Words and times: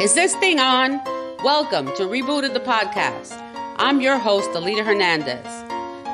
Is 0.00 0.12
this 0.12 0.34
thing 0.34 0.58
on? 0.58 1.00
Welcome 1.44 1.86
to 1.94 2.02
Rebooted 2.02 2.52
the 2.52 2.58
Podcast. 2.58 3.32
I'm 3.78 4.00
your 4.00 4.18
host, 4.18 4.50
Alita 4.50 4.84
Hernandez. 4.84 5.46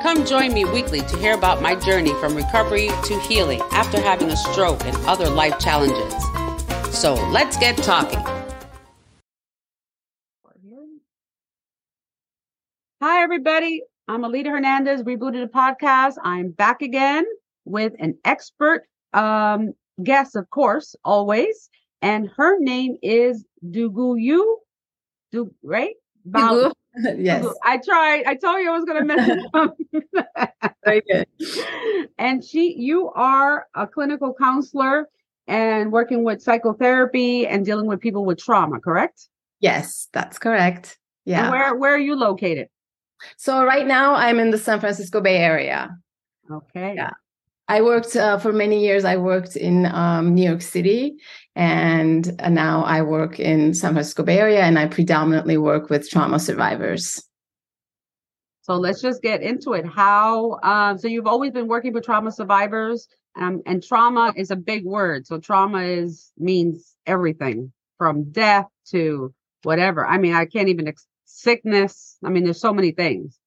Come 0.03 0.23
join 0.23 0.53
me 0.53 0.65
weekly 0.65 1.01
to 1.01 1.17
hear 1.17 1.33
about 1.33 1.63
my 1.63 1.73
journey 1.73 2.13
from 2.19 2.35
recovery 2.35 2.89
to 3.05 3.19
healing 3.21 3.59
after 3.71 3.99
having 3.99 4.29
a 4.29 4.37
stroke 4.37 4.85
and 4.85 4.95
other 5.07 5.27
life 5.31 5.57
challenges. 5.57 6.13
So 6.95 7.15
let's 7.31 7.57
get 7.57 7.75
talking. 7.77 8.19
Hi, 13.01 13.23
everybody. 13.23 13.81
I'm 14.07 14.21
Alita 14.21 14.51
Hernandez, 14.51 15.01
Rebooted 15.01 15.41
the 15.41 15.49
Podcast. 15.51 16.17
I'm 16.23 16.51
back 16.51 16.83
again 16.83 17.25
with 17.65 17.93
an 17.97 18.15
expert 18.25 18.83
um, 19.13 19.73
guest, 20.03 20.35
of 20.35 20.51
course, 20.51 20.95
always. 21.03 21.67
And 22.03 22.29
her 22.37 22.59
name 22.59 22.97
is 23.01 23.45
Duguyu. 23.63 24.57
Du, 25.31 25.53
right? 25.63 25.95
Dugu. 26.27 26.71
yes. 27.17 27.45
I 27.63 27.77
tried. 27.77 28.25
I 28.25 28.35
told 28.35 28.61
you 28.61 28.69
I 28.69 28.77
was 28.77 28.85
going 28.85 28.99
to 28.99 29.05
mess 29.05 29.29
it 29.29 29.45
up. 29.53 29.77
Very 30.85 31.01
good. 31.09 31.27
And 32.17 32.43
she, 32.43 32.75
you 32.77 33.09
are 33.11 33.67
a 33.75 33.87
clinical 33.87 34.33
counselor 34.33 35.07
and 35.47 35.91
working 35.91 36.23
with 36.23 36.41
psychotherapy 36.41 37.47
and 37.47 37.65
dealing 37.65 37.87
with 37.87 37.99
people 37.99 38.25
with 38.25 38.39
trauma, 38.39 38.79
correct? 38.79 39.27
Yes, 39.59 40.07
that's 40.11 40.37
correct. 40.37 40.97
Yeah. 41.25 41.43
And 41.43 41.51
where 41.51 41.75
where 41.75 41.93
are 41.93 41.99
you 41.99 42.15
located? 42.15 42.67
So 43.37 43.63
right 43.63 43.85
now 43.85 44.15
I'm 44.15 44.39
in 44.39 44.49
the 44.49 44.57
San 44.57 44.79
Francisco 44.79 45.21
Bay 45.21 45.37
Area. 45.37 45.95
Okay. 46.51 46.95
Yeah. 46.95 47.11
I 47.67 47.81
worked 47.81 48.15
uh, 48.15 48.37
for 48.37 48.51
many 48.51 48.83
years. 48.83 49.05
I 49.05 49.15
worked 49.15 49.55
in 49.55 49.85
um, 49.85 50.35
New 50.35 50.47
York 50.47 50.61
City, 50.61 51.15
and 51.55 52.35
uh, 52.39 52.49
now 52.49 52.83
I 52.83 53.01
work 53.01 53.39
in 53.39 53.73
San 53.73 53.93
Francisco 53.93 54.23
Bay 54.23 54.39
Area, 54.39 54.61
and 54.61 54.79
I 54.79 54.87
predominantly 54.87 55.57
work 55.57 55.89
with 55.89 56.09
trauma 56.09 56.39
survivors. 56.39 57.21
So 58.61 58.75
let's 58.75 59.01
just 59.01 59.21
get 59.21 59.41
into 59.41 59.73
it. 59.73 59.85
How? 59.85 60.59
Um, 60.63 60.97
so 60.97 61.07
you've 61.07 61.27
always 61.27 61.51
been 61.51 61.67
working 61.67 61.93
with 61.93 62.05
trauma 62.05 62.31
survivors, 62.31 63.07
um, 63.35 63.61
and 63.65 63.83
trauma 63.83 64.33
is 64.35 64.51
a 64.51 64.55
big 64.55 64.85
word. 64.85 65.27
So 65.27 65.39
trauma 65.39 65.81
is 65.81 66.31
means 66.37 66.95
everything 67.05 67.73
from 67.97 68.31
death 68.31 68.67
to 68.91 69.33
whatever. 69.63 70.05
I 70.05 70.17
mean, 70.17 70.33
I 70.33 70.45
can't 70.45 70.69
even 70.69 70.87
ex- 70.87 71.07
sickness. 71.25 72.17
I 72.23 72.29
mean, 72.29 72.43
there's 72.43 72.61
so 72.61 72.73
many 72.73 72.91
things. 72.91 73.37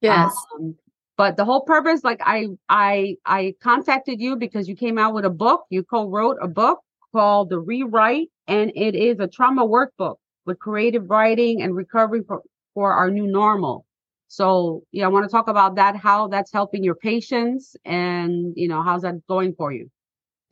Yes. 0.00 0.34
Um, 0.54 0.74
but 1.16 1.36
the 1.36 1.44
whole 1.44 1.60
purpose, 1.60 2.02
like 2.02 2.20
I, 2.24 2.48
I, 2.68 3.16
I 3.24 3.54
contacted 3.62 4.20
you 4.20 4.36
because 4.36 4.68
you 4.68 4.74
came 4.74 4.98
out 4.98 5.14
with 5.14 5.24
a 5.24 5.30
book. 5.30 5.64
You 5.70 5.84
co-wrote 5.84 6.38
a 6.40 6.48
book 6.48 6.80
called 7.12 7.50
The 7.50 7.58
Rewrite, 7.60 8.30
and 8.46 8.72
it 8.74 8.94
is 8.94 9.20
a 9.20 9.28
trauma 9.28 9.66
workbook 9.66 10.16
with 10.46 10.58
creative 10.58 11.08
writing 11.10 11.62
and 11.62 11.76
recovery 11.76 12.22
for, 12.26 12.42
for 12.74 12.92
our 12.92 13.10
new 13.10 13.26
normal. 13.26 13.86
So, 14.28 14.82
yeah, 14.92 15.04
I 15.04 15.08
want 15.08 15.24
to 15.24 15.30
talk 15.30 15.48
about 15.48 15.76
that, 15.76 15.96
how 15.96 16.28
that's 16.28 16.52
helping 16.52 16.82
your 16.82 16.94
patients, 16.96 17.76
and 17.84 18.54
you 18.56 18.68
know, 18.68 18.82
how's 18.82 19.02
that 19.02 19.26
going 19.28 19.54
for 19.54 19.72
you? 19.72 19.90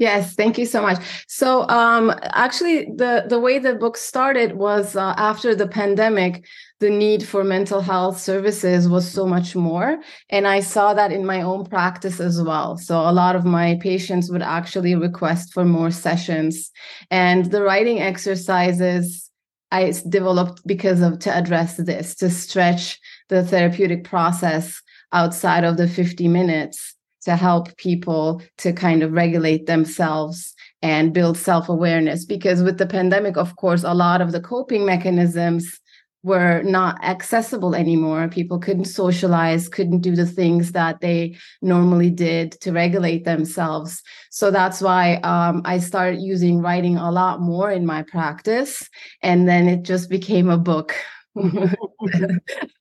Yes, 0.01 0.35
thank 0.35 0.57
you 0.57 0.65
so 0.65 0.81
much. 0.81 0.99
So, 1.29 1.69
um, 1.69 2.11
actually, 2.33 2.87
the 2.87 3.27
the 3.29 3.39
way 3.39 3.59
the 3.59 3.75
book 3.75 3.99
started 3.99 4.57
was 4.57 4.97
uh, 4.97 5.13
after 5.19 5.55
the 5.55 5.69
pandemic, 5.69 6.47
the 6.79 6.89
need 6.89 7.23
for 7.23 7.45
mental 7.45 7.83
health 7.83 8.19
services 8.19 8.89
was 8.89 9.07
so 9.07 9.27
much 9.27 9.55
more, 9.55 9.99
and 10.31 10.49
I 10.49 10.61
saw 10.61 10.95
that 10.95 11.13
in 11.13 11.27
my 11.27 11.43
own 11.43 11.67
practice 11.67 12.19
as 12.19 12.43
well. 12.43 12.79
So, 12.79 12.99
a 12.99 13.13
lot 13.13 13.37
of 13.37 13.45
my 13.45 13.79
patients 13.83 14.31
would 14.31 14.41
actually 14.41 14.95
request 14.95 15.53
for 15.53 15.67
more 15.67 15.91
sessions, 15.91 16.71
and 17.11 17.53
the 17.53 17.63
writing 17.63 18.01
exercises 18.01 19.31
I 19.71 19.93
developed 20.09 20.67
because 20.67 21.03
of 21.03 21.19
to 21.21 21.31
address 21.31 21.77
this, 21.77 22.15
to 22.17 22.31
stretch 22.31 22.99
the 23.29 23.45
therapeutic 23.45 24.05
process 24.05 24.81
outside 25.13 25.65
of 25.65 25.77
the 25.77 25.87
50 25.87 26.27
minutes 26.27 26.97
to 27.23 27.37
help 27.37 27.77
people 27.77 28.43
to 28.59 28.73
kind 28.73 29.03
of 29.03 29.13
regulate 29.13 29.67
themselves 29.67 30.55
and 30.83 31.13
build 31.13 31.37
self-awareness. 31.37 32.25
Because 32.25 32.63
with 32.63 32.79
the 32.79 32.87
pandemic 32.87 33.37
of 33.37 33.57
course 33.57 33.85
a 33.85 33.95
lot 33.95 34.21
of 34.21 34.33
the 34.33 34.41
coping 34.41 34.85
mechanisms 34.87 35.81
were 36.23 36.63
not 36.63 37.03
accessible 37.03 37.75
anymore. 37.75 38.29
People 38.29 38.59
couldn't 38.59 38.85
socialize 38.85 39.69
couldn't 39.69 40.01
do 40.01 40.15
the 40.15 40.27
things 40.27 40.73
that 40.73 41.01
they 41.01 41.37
normally 41.63 42.11
did 42.11 42.53
to 42.61 42.73
regulate 42.73 43.25
themselves. 43.25 44.03
So 44.31 44.51
that's 44.51 44.81
why 44.81 45.15
um, 45.17 45.63
i 45.65 45.79
started 45.79 46.21
using 46.21 46.61
writing 46.61 46.97
a 46.97 47.11
lot 47.11 47.41
more 47.41 47.71
in 47.71 47.87
my 47.87 48.03
practice 48.03 48.89
and 49.23 49.49
then 49.49 49.69
it 49.69 49.83
just 49.83 50.11
became 50.11 50.49
a 50.51 50.59
book 50.59 50.95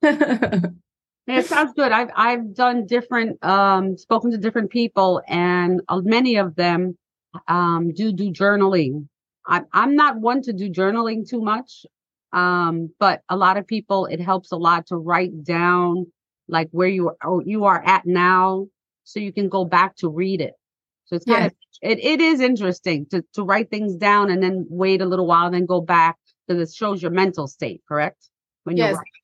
Yeah, 1.29 1.41
it 1.41 1.47
sounds 1.47 1.73
good. 1.75 1.91
I've 1.91 2.09
I've 2.15 2.55
done 2.55 2.87
different, 2.87 3.43
um, 3.45 3.97
spoken 3.97 4.31
to 4.31 4.37
different 4.39 4.71
people, 4.71 5.21
and 5.27 5.81
uh, 5.87 6.01
many 6.03 6.37
of 6.37 6.55
them 6.55 6.97
um, 7.47 7.93
do 7.93 8.11
do 8.11 8.31
journaling. 8.31 9.07
I'm 9.45 9.67
I'm 9.71 9.95
not 9.95 10.17
one 10.19 10.41
to 10.43 10.53
do 10.53 10.71
journaling 10.71 11.29
too 11.29 11.41
much, 11.41 11.85
um, 12.33 12.91
but 12.99 13.21
a 13.29 13.37
lot 13.37 13.57
of 13.57 13.67
people 13.67 14.07
it 14.07 14.19
helps 14.19 14.51
a 14.51 14.57
lot 14.57 14.87
to 14.87 14.97
write 14.97 15.43
down 15.43 16.07
like 16.47 16.69
where 16.71 16.87
you 16.87 17.11
are 17.21 17.41
you 17.45 17.65
are 17.65 17.83
at 17.85 18.07
now, 18.07 18.67
so 19.03 19.19
you 19.19 19.31
can 19.31 19.49
go 19.49 19.65
back 19.65 19.95
to 19.97 20.09
read 20.09 20.41
it. 20.41 20.55
So 21.05 21.15
it's 21.15 21.25
kind 21.25 21.43
Yes. 21.43 21.51
of 21.51 21.53
it, 21.83 21.99
it 21.99 22.21
is 22.21 22.39
interesting 22.39 23.05
to 23.11 23.23
to 23.35 23.43
write 23.43 23.69
things 23.69 23.95
down 23.97 24.31
and 24.31 24.41
then 24.41 24.65
wait 24.67 25.01
a 25.01 25.05
little 25.05 25.27
while 25.27 25.45
and 25.45 25.53
then 25.53 25.67
go 25.67 25.79
back 25.81 26.17
because 26.47 26.59
it 26.67 26.75
shows 26.75 27.03
your 27.03 27.11
mental 27.11 27.47
state. 27.47 27.83
Correct? 27.87 28.29
When 28.63 28.77
you 28.77 28.85
Yes. 28.85 28.95
write. 28.95 29.05
And 29.05 29.18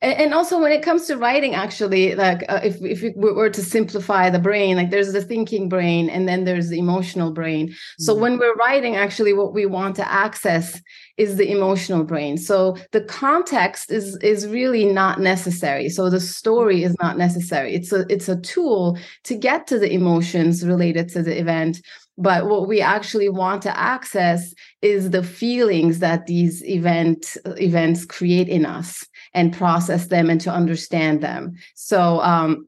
and 0.00 0.32
also, 0.32 0.60
when 0.60 0.70
it 0.70 0.82
comes 0.82 1.06
to 1.06 1.16
writing, 1.16 1.54
actually, 1.54 2.14
like 2.14 2.44
uh, 2.48 2.60
if 2.62 2.80
if 2.82 3.02
we 3.02 3.32
were 3.32 3.50
to 3.50 3.62
simplify 3.62 4.30
the 4.30 4.38
brain, 4.38 4.76
like 4.76 4.90
there's 4.90 5.12
the 5.12 5.22
thinking 5.22 5.68
brain, 5.68 6.08
and 6.08 6.28
then 6.28 6.44
there's 6.44 6.68
the 6.68 6.78
emotional 6.78 7.32
brain. 7.32 7.74
So 7.98 8.14
Mhm. 8.14 8.20
when 8.20 8.38
we're 8.38 8.54
writing, 8.54 8.94
actually, 8.94 9.32
what 9.32 9.54
we 9.54 9.66
want 9.66 9.96
to 9.96 10.08
access 10.10 10.80
is 11.16 11.36
the 11.36 11.50
emotional 11.50 12.04
brain. 12.04 12.36
So 12.36 12.76
the 12.92 13.00
context 13.00 13.90
is 13.90 14.16
is 14.22 14.46
really 14.46 14.84
not 14.84 15.20
necessary. 15.20 15.88
So 15.88 16.08
the 16.10 16.20
story 16.20 16.84
is 16.84 16.94
not 17.02 17.18
necessary. 17.18 17.74
It's 17.74 17.92
a 17.92 18.06
it's 18.08 18.28
a 18.28 18.36
tool 18.40 18.96
to 19.24 19.34
get 19.34 19.66
to 19.66 19.80
the 19.80 19.92
emotions 19.92 20.64
related 20.64 21.08
to 21.10 21.22
the 21.22 21.36
event. 21.36 21.80
But 22.16 22.46
what 22.46 22.68
we 22.68 22.80
actually 22.80 23.28
want 23.28 23.62
to 23.62 23.76
access 23.78 24.52
is 24.82 25.10
the 25.10 25.22
feelings 25.22 26.00
that 26.00 26.26
these 26.26 26.64
event 26.64 27.36
events 27.56 28.04
create 28.04 28.48
in 28.48 28.64
us 28.66 29.04
and 29.38 29.56
process 29.56 30.08
them 30.08 30.28
and 30.28 30.40
to 30.40 30.50
understand 30.50 31.22
them. 31.22 31.54
So 31.74 32.20
um 32.20 32.66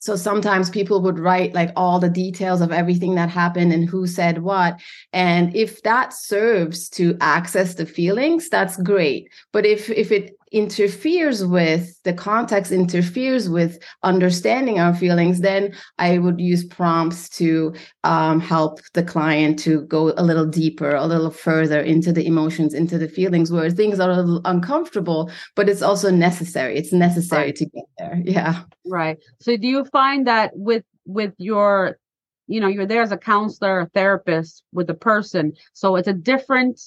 so 0.00 0.14
sometimes 0.14 0.70
people 0.70 1.02
would 1.02 1.18
write 1.18 1.54
like 1.54 1.72
all 1.74 1.98
the 1.98 2.08
details 2.08 2.60
of 2.60 2.70
everything 2.70 3.16
that 3.16 3.28
happened 3.28 3.72
and 3.72 3.88
who 3.88 4.06
said 4.06 4.42
what 4.42 4.80
and 5.12 5.54
if 5.56 5.82
that 5.82 6.12
serves 6.12 6.88
to 6.88 7.16
access 7.20 7.74
the 7.74 7.84
feelings 7.86 8.48
that's 8.48 8.76
great 8.82 9.28
but 9.52 9.66
if 9.66 9.90
if 9.90 10.12
it 10.12 10.37
interferes 10.52 11.44
with 11.44 12.00
the 12.04 12.12
context 12.12 12.72
interferes 12.72 13.48
with 13.48 13.78
understanding 14.02 14.78
our 14.78 14.94
feelings 14.94 15.40
then 15.40 15.74
i 15.98 16.18
would 16.18 16.40
use 16.40 16.64
prompts 16.64 17.28
to 17.28 17.74
um, 18.04 18.40
help 18.40 18.80
the 18.94 19.02
client 19.02 19.58
to 19.58 19.82
go 19.82 20.12
a 20.16 20.22
little 20.22 20.46
deeper 20.46 20.94
a 20.94 21.06
little 21.06 21.30
further 21.30 21.80
into 21.80 22.12
the 22.12 22.26
emotions 22.26 22.74
into 22.74 22.98
the 22.98 23.08
feelings 23.08 23.52
where 23.52 23.70
things 23.70 24.00
are 24.00 24.10
a 24.10 24.16
little 24.16 24.40
uncomfortable 24.44 25.30
but 25.54 25.68
it's 25.68 25.82
also 25.82 26.10
necessary 26.10 26.76
it's 26.76 26.92
necessary 26.92 27.46
Right. 27.46 27.56
to 27.56 27.64
get 27.66 27.84
there 27.98 28.22
yeah 28.24 28.62
Right. 28.86 29.18
So 29.40 29.56
do 29.56 29.66
you 29.68 29.84
find 29.84 30.26
that 30.26 30.52
with 30.54 30.84
with 31.04 31.34
your 31.38 31.98
you 32.48 32.60
know, 32.60 32.68
you're 32.68 32.86
there 32.86 33.02
as 33.02 33.12
a 33.12 33.18
counselor, 33.18 33.80
a 33.80 33.86
therapist 33.90 34.64
with 34.72 34.88
a 34.88 34.94
person. 34.94 35.52
So 35.74 35.96
it's 35.96 36.08
a 36.08 36.14
different 36.14 36.80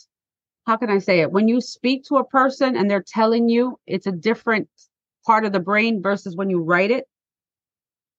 how 0.67 0.77
can 0.77 0.89
I 0.89 0.99
say 0.99 1.21
it? 1.21 1.31
When 1.31 1.47
you 1.47 1.59
speak 1.61 2.03
to 2.05 2.17
a 2.17 2.23
person 2.23 2.75
and 2.75 2.89
they're 2.89 3.03
telling 3.05 3.49
you, 3.49 3.79
it's 3.87 4.07
a 4.07 4.11
different 4.11 4.69
part 5.25 5.45
of 5.45 5.51
the 5.53 5.59
brain 5.59 6.01
versus 6.01 6.35
when 6.35 6.49
you 6.49 6.61
write 6.61 6.91
it. 6.91 7.05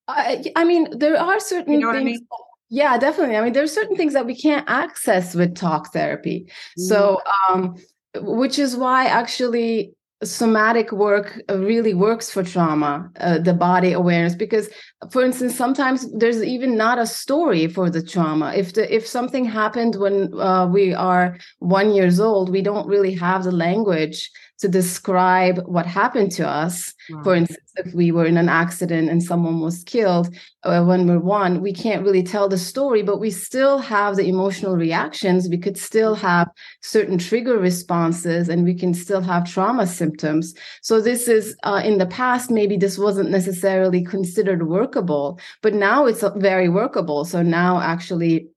I, 0.08 0.44
I 0.56 0.64
mean, 0.64 0.98
there 0.98 1.18
are 1.18 1.38
certain 1.40 1.74
You 1.74 1.80
know 1.80 1.86
what 1.88 1.96
I 1.96 2.04
things. 2.04 2.20
mean? 2.20 2.26
yeah, 2.70 2.98
definitely. 2.98 3.36
I 3.36 3.42
mean, 3.42 3.52
there 3.52 3.62
are 3.62 3.68
certain 3.68 3.96
things 3.96 4.12
that 4.14 4.26
we 4.26 4.34
can't 4.34 4.68
access 4.68 5.34
with 5.34 5.54
talk 5.54 5.92
therapy. 5.92 6.50
So, 6.76 7.20
um, 7.48 7.76
which 8.16 8.58
is 8.58 8.76
why 8.76 9.06
actually 9.06 9.92
somatic 10.22 10.92
work 10.92 11.40
uh, 11.48 11.58
really 11.58 11.94
works 11.94 12.30
for 12.30 12.42
trauma, 12.42 13.10
uh, 13.20 13.38
the 13.38 13.54
body 13.54 13.92
awareness. 13.92 14.34
Because, 14.34 14.68
for 15.10 15.24
instance, 15.24 15.56
sometimes 15.56 16.10
there's 16.12 16.42
even 16.42 16.76
not 16.76 16.98
a 16.98 17.06
story 17.06 17.66
for 17.66 17.90
the 17.90 18.02
trauma. 18.02 18.52
If 18.54 18.74
the 18.74 18.94
if 18.94 19.06
something 19.06 19.44
happened 19.44 19.96
when 19.96 20.32
uh, 20.40 20.66
we 20.66 20.94
are 20.94 21.38
one 21.58 21.92
years 21.92 22.20
old, 22.20 22.50
we 22.50 22.62
don't 22.62 22.88
really 22.88 23.14
have 23.14 23.44
the 23.44 23.52
language 23.52 24.30
to 24.62 24.68
describe 24.68 25.58
what 25.66 25.86
happened 25.86 26.30
to 26.32 26.48
us. 26.48 26.94
For 27.24 27.34
instance 27.34 27.58
if 27.76 27.92
we 27.94 28.12
were 28.12 28.26
in 28.26 28.36
an 28.36 28.48
accident 28.48 29.10
and 29.10 29.22
someone 29.22 29.60
was 29.60 29.82
killed 29.84 30.34
uh, 30.62 30.84
when 30.84 31.06
we're 31.06 31.18
one 31.18 31.60
we 31.60 31.72
can't 31.72 32.04
really 32.04 32.22
tell 32.22 32.48
the 32.48 32.58
story 32.58 33.02
but 33.02 33.18
we 33.18 33.30
still 33.30 33.78
have 33.78 34.16
the 34.16 34.28
emotional 34.28 34.76
reactions. 34.76 35.48
We 35.48 35.58
could 35.58 35.76
still 35.76 36.14
have 36.14 36.48
certain 36.80 37.18
trigger 37.18 37.58
responses 37.58 38.48
and 38.48 38.64
we 38.64 38.74
can 38.74 38.94
still 38.94 39.20
have 39.22 39.50
trauma 39.50 39.86
symptoms. 39.86 40.54
So 40.82 41.00
this 41.00 41.28
is 41.28 41.56
uh, 41.64 41.82
in 41.84 41.98
the 41.98 42.06
past 42.06 42.50
maybe 42.50 42.76
this 42.76 42.98
wasn't 42.98 43.30
necessarily 43.30 44.04
considered 44.04 44.68
workable 44.68 45.40
but 45.60 45.74
now 45.74 46.06
it's 46.06 46.24
very 46.36 46.68
workable. 46.68 47.24
So 47.24 47.42
now 47.42 47.80
actually 47.80 48.48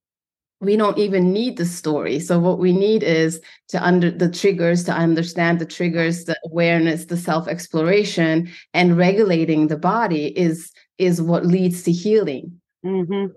we 0.61 0.77
don't 0.77 0.97
even 0.97 1.33
need 1.33 1.57
the 1.57 1.65
story. 1.65 2.19
So 2.19 2.39
what 2.39 2.59
we 2.59 2.71
need 2.71 3.03
is 3.03 3.41
to 3.69 3.85
under 3.85 4.09
the 4.09 4.29
triggers 4.29 4.83
to 4.85 4.93
understand 4.93 5.59
the 5.59 5.65
triggers 5.65 6.25
the 6.25 6.37
awareness 6.45 7.05
the 7.05 7.17
self 7.17 7.47
exploration 7.47 8.49
and 8.73 8.97
regulating 8.97 9.67
the 9.67 9.77
body 9.77 10.27
is 10.37 10.71
is 10.97 11.21
what 11.21 11.45
leads 11.45 11.83
to 11.83 11.91
healing. 11.91 12.61
Mm-hmm. 12.85 13.33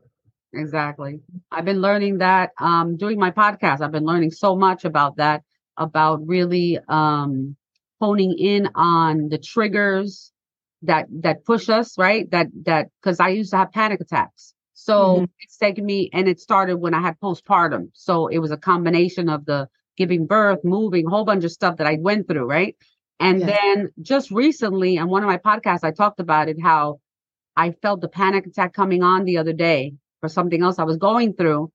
exactly. 0.53 1.21
I've 1.51 1.65
been 1.65 1.81
learning 1.81 2.19
that 2.19 2.51
um 2.59 2.97
doing 2.97 3.19
my 3.19 3.31
podcast 3.31 3.81
i've 3.81 3.93
been 3.93 4.05
learning 4.05 4.31
so 4.31 4.57
much 4.57 4.85
about 4.85 5.17
that 5.17 5.43
about 5.77 6.27
really 6.27 6.79
um 6.89 7.57
honing 8.01 8.37
in 8.39 8.69
on 8.77 9.29
the 9.29 9.39
triggers 9.39 10.33
that 10.83 11.07
that 11.11 11.45
push 11.45 11.69
us 11.69 11.99
right? 11.99 12.31
That 12.31 12.47
that 12.65 12.89
because 13.03 13.19
i 13.19 13.31
used 13.31 13.51
to 13.51 13.57
have 13.57 13.73
panic 13.73 14.01
attacks 14.01 14.55
so 14.81 15.17
mm-hmm. 15.17 15.25
it's 15.41 15.57
taken 15.57 15.85
me, 15.85 16.09
and 16.13 16.29
it 16.29 16.39
started 16.39 16.77
when 16.77 16.95
I 16.95 17.01
had 17.01 17.19
postpartum. 17.19 17.91
So 17.95 18.29
it 18.29 18.39
was 18.39 18.53
a 18.53 18.57
combination 18.57 19.29
of 19.29 19.45
the 19.45 19.69
giving 19.97 20.25
birth, 20.25 20.61
moving, 20.63 21.05
a 21.05 21.11
whole 21.11 21.25
bunch 21.25 21.43
of 21.43 21.51
stuff 21.51 21.79
that 21.79 21.87
I 21.89 21.99
went 22.01 22.29
through, 22.29 22.47
right? 22.47 22.77
And 23.19 23.41
yes. 23.41 23.59
then 23.61 23.89
just 24.01 24.31
recently 24.31 24.97
on 24.97 25.09
one 25.09 25.25
of 25.25 25.27
my 25.27 25.39
podcasts, 25.39 25.83
I 25.83 25.91
talked 25.91 26.21
about 26.21 26.49
it 26.49 26.59
how 26.63 27.01
I 27.57 27.73
felt 27.73 28.01
the 28.01 28.09
panic 28.09 28.47
attack 28.47 28.73
coming 28.73 29.03
on 29.03 29.25
the 29.25 29.39
other 29.39 29.53
day 29.53 29.95
for 30.21 30.29
something 30.29 30.63
else 30.63 30.79
I 30.79 30.85
was 30.85 30.97
going 30.97 31.35
through, 31.35 31.73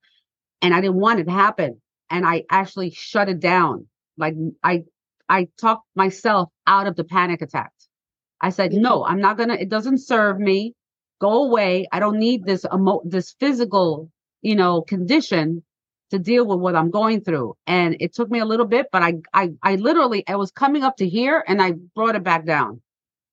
and 0.62 0.74
I 0.74 0.80
didn't 0.80 0.96
want 0.96 1.20
it 1.20 1.26
to 1.26 1.32
happen. 1.32 1.82
And 2.10 2.26
I 2.26 2.46
actually 2.50 2.92
shut 2.92 3.28
it 3.28 3.42
down. 3.42 3.88
Like 4.18 4.36
I 4.64 4.86
I 5.28 5.50
talked 5.60 5.88
myself 5.94 6.50
out 6.66 6.88
of 6.88 6.96
the 6.96 7.04
panic 7.04 7.42
attack. 7.42 7.74
I 8.40 8.50
said, 8.50 8.72
no, 8.72 9.04
I'm 9.06 9.20
not 9.20 9.38
gonna, 9.38 9.56
it 9.56 9.68
doesn't 9.68 9.98
serve 9.98 10.40
me 10.40 10.74
go 11.19 11.45
away. 11.45 11.88
I 11.92 12.00
don't 12.00 12.18
need 12.18 12.45
this 12.45 12.65
emo- 12.74 13.01
this 13.06 13.36
physical, 13.39 14.10
you 14.42 14.56
know, 14.56 14.81
condition 14.81 15.63
to 16.12 16.19
deal 16.19 16.45
with 16.45 16.60
what 16.60 16.75
I'm 16.75 16.92
going 16.92 17.21
through. 17.21 17.56
And 17.65 17.98
it 18.00 18.13
took 18.13 18.30
me 18.30 18.39
a 18.39 18.45
little 18.45 18.68
bit, 18.68 18.88
but 18.92 19.01
I 19.01 19.15
I 19.33 19.51
I 19.62 19.75
literally 19.75 20.24
I 20.27 20.36
was 20.36 20.51
coming 20.51 20.83
up 20.83 20.98
to 20.98 21.10
here 21.10 21.44
and 21.48 21.62
I 21.62 21.74
brought 21.95 22.15
it 22.15 22.24
back 22.24 22.45
down. 22.45 22.81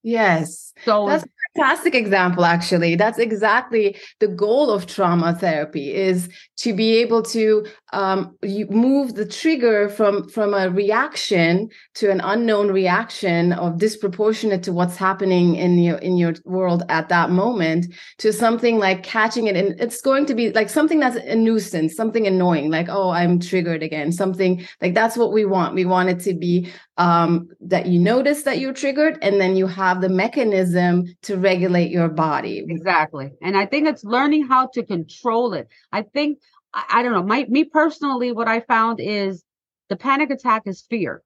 Yes. 0.02 0.72
So 0.84 1.06
that's 1.06 1.24
a 1.24 1.28
fantastic 1.54 1.94
example 1.94 2.44
actually 2.44 2.94
that's 2.94 3.18
exactly 3.18 3.96
the 4.18 4.28
goal 4.28 4.70
of 4.70 4.86
trauma 4.86 5.34
therapy 5.34 5.92
is 5.92 6.28
to 6.56 6.72
be 6.72 6.96
able 6.98 7.22
to 7.22 7.66
um, 7.92 8.36
you 8.42 8.66
move 8.66 9.14
the 9.14 9.26
trigger 9.26 9.88
from 9.88 10.28
from 10.28 10.54
a 10.54 10.70
reaction 10.70 11.68
to 11.94 12.10
an 12.10 12.20
unknown 12.20 12.70
reaction 12.70 13.52
of 13.52 13.78
disproportionate 13.78 14.62
to 14.64 14.72
what's 14.72 14.96
happening 14.96 15.56
in 15.56 15.78
your 15.78 15.98
in 15.98 16.16
your 16.16 16.34
world 16.44 16.84
at 16.88 17.08
that 17.08 17.30
moment 17.30 17.86
to 18.18 18.32
something 18.32 18.78
like 18.78 19.02
catching 19.02 19.46
it. 19.46 19.56
And 19.56 19.80
it's 19.80 20.00
going 20.00 20.26
to 20.26 20.34
be 20.34 20.52
like 20.52 20.68
something 20.68 21.00
that's 21.00 21.16
a 21.16 21.34
nuisance 21.34 21.96
something 21.96 22.26
annoying 22.26 22.70
like 22.70 22.88
oh 22.88 23.10
i'm 23.10 23.38
triggered 23.40 23.82
again 23.82 24.12
something 24.12 24.66
like 24.80 24.94
that's 24.94 25.16
what 25.16 25.32
we 25.32 25.44
want. 25.44 25.74
We 25.74 25.84
want 25.84 26.08
it 26.08 26.20
to 26.20 26.34
be 26.34 26.70
um, 26.96 27.48
that 27.60 27.86
you 27.86 27.98
notice 27.98 28.42
that 28.42 28.58
you're 28.58 28.72
triggered 28.72 29.18
and 29.22 29.40
then 29.40 29.56
you 29.56 29.66
have 29.66 30.00
the 30.00 30.08
mechanism 30.08 31.04
to 31.22 31.36
regulate 31.36 31.90
your 31.90 32.08
body. 32.08 32.64
Exactly. 32.68 33.32
And 33.42 33.56
i 33.56 33.66
think 33.66 33.86
it's 33.86 34.04
learning 34.04 34.46
how 34.46 34.68
to 34.74 34.84
control 34.84 35.54
it. 35.54 35.68
I 35.92 36.02
think 36.02 36.38
i, 36.74 36.84
I 36.88 37.02
don't 37.02 37.12
know 37.12 37.22
my 37.22 37.46
me 37.48 37.64
personally 37.64 38.32
what 38.32 38.48
i 38.48 38.60
found 38.60 39.00
is 39.00 39.44
the 39.88 39.96
panic 39.96 40.30
attack 40.30 40.62
is 40.66 40.82
fear 40.82 41.22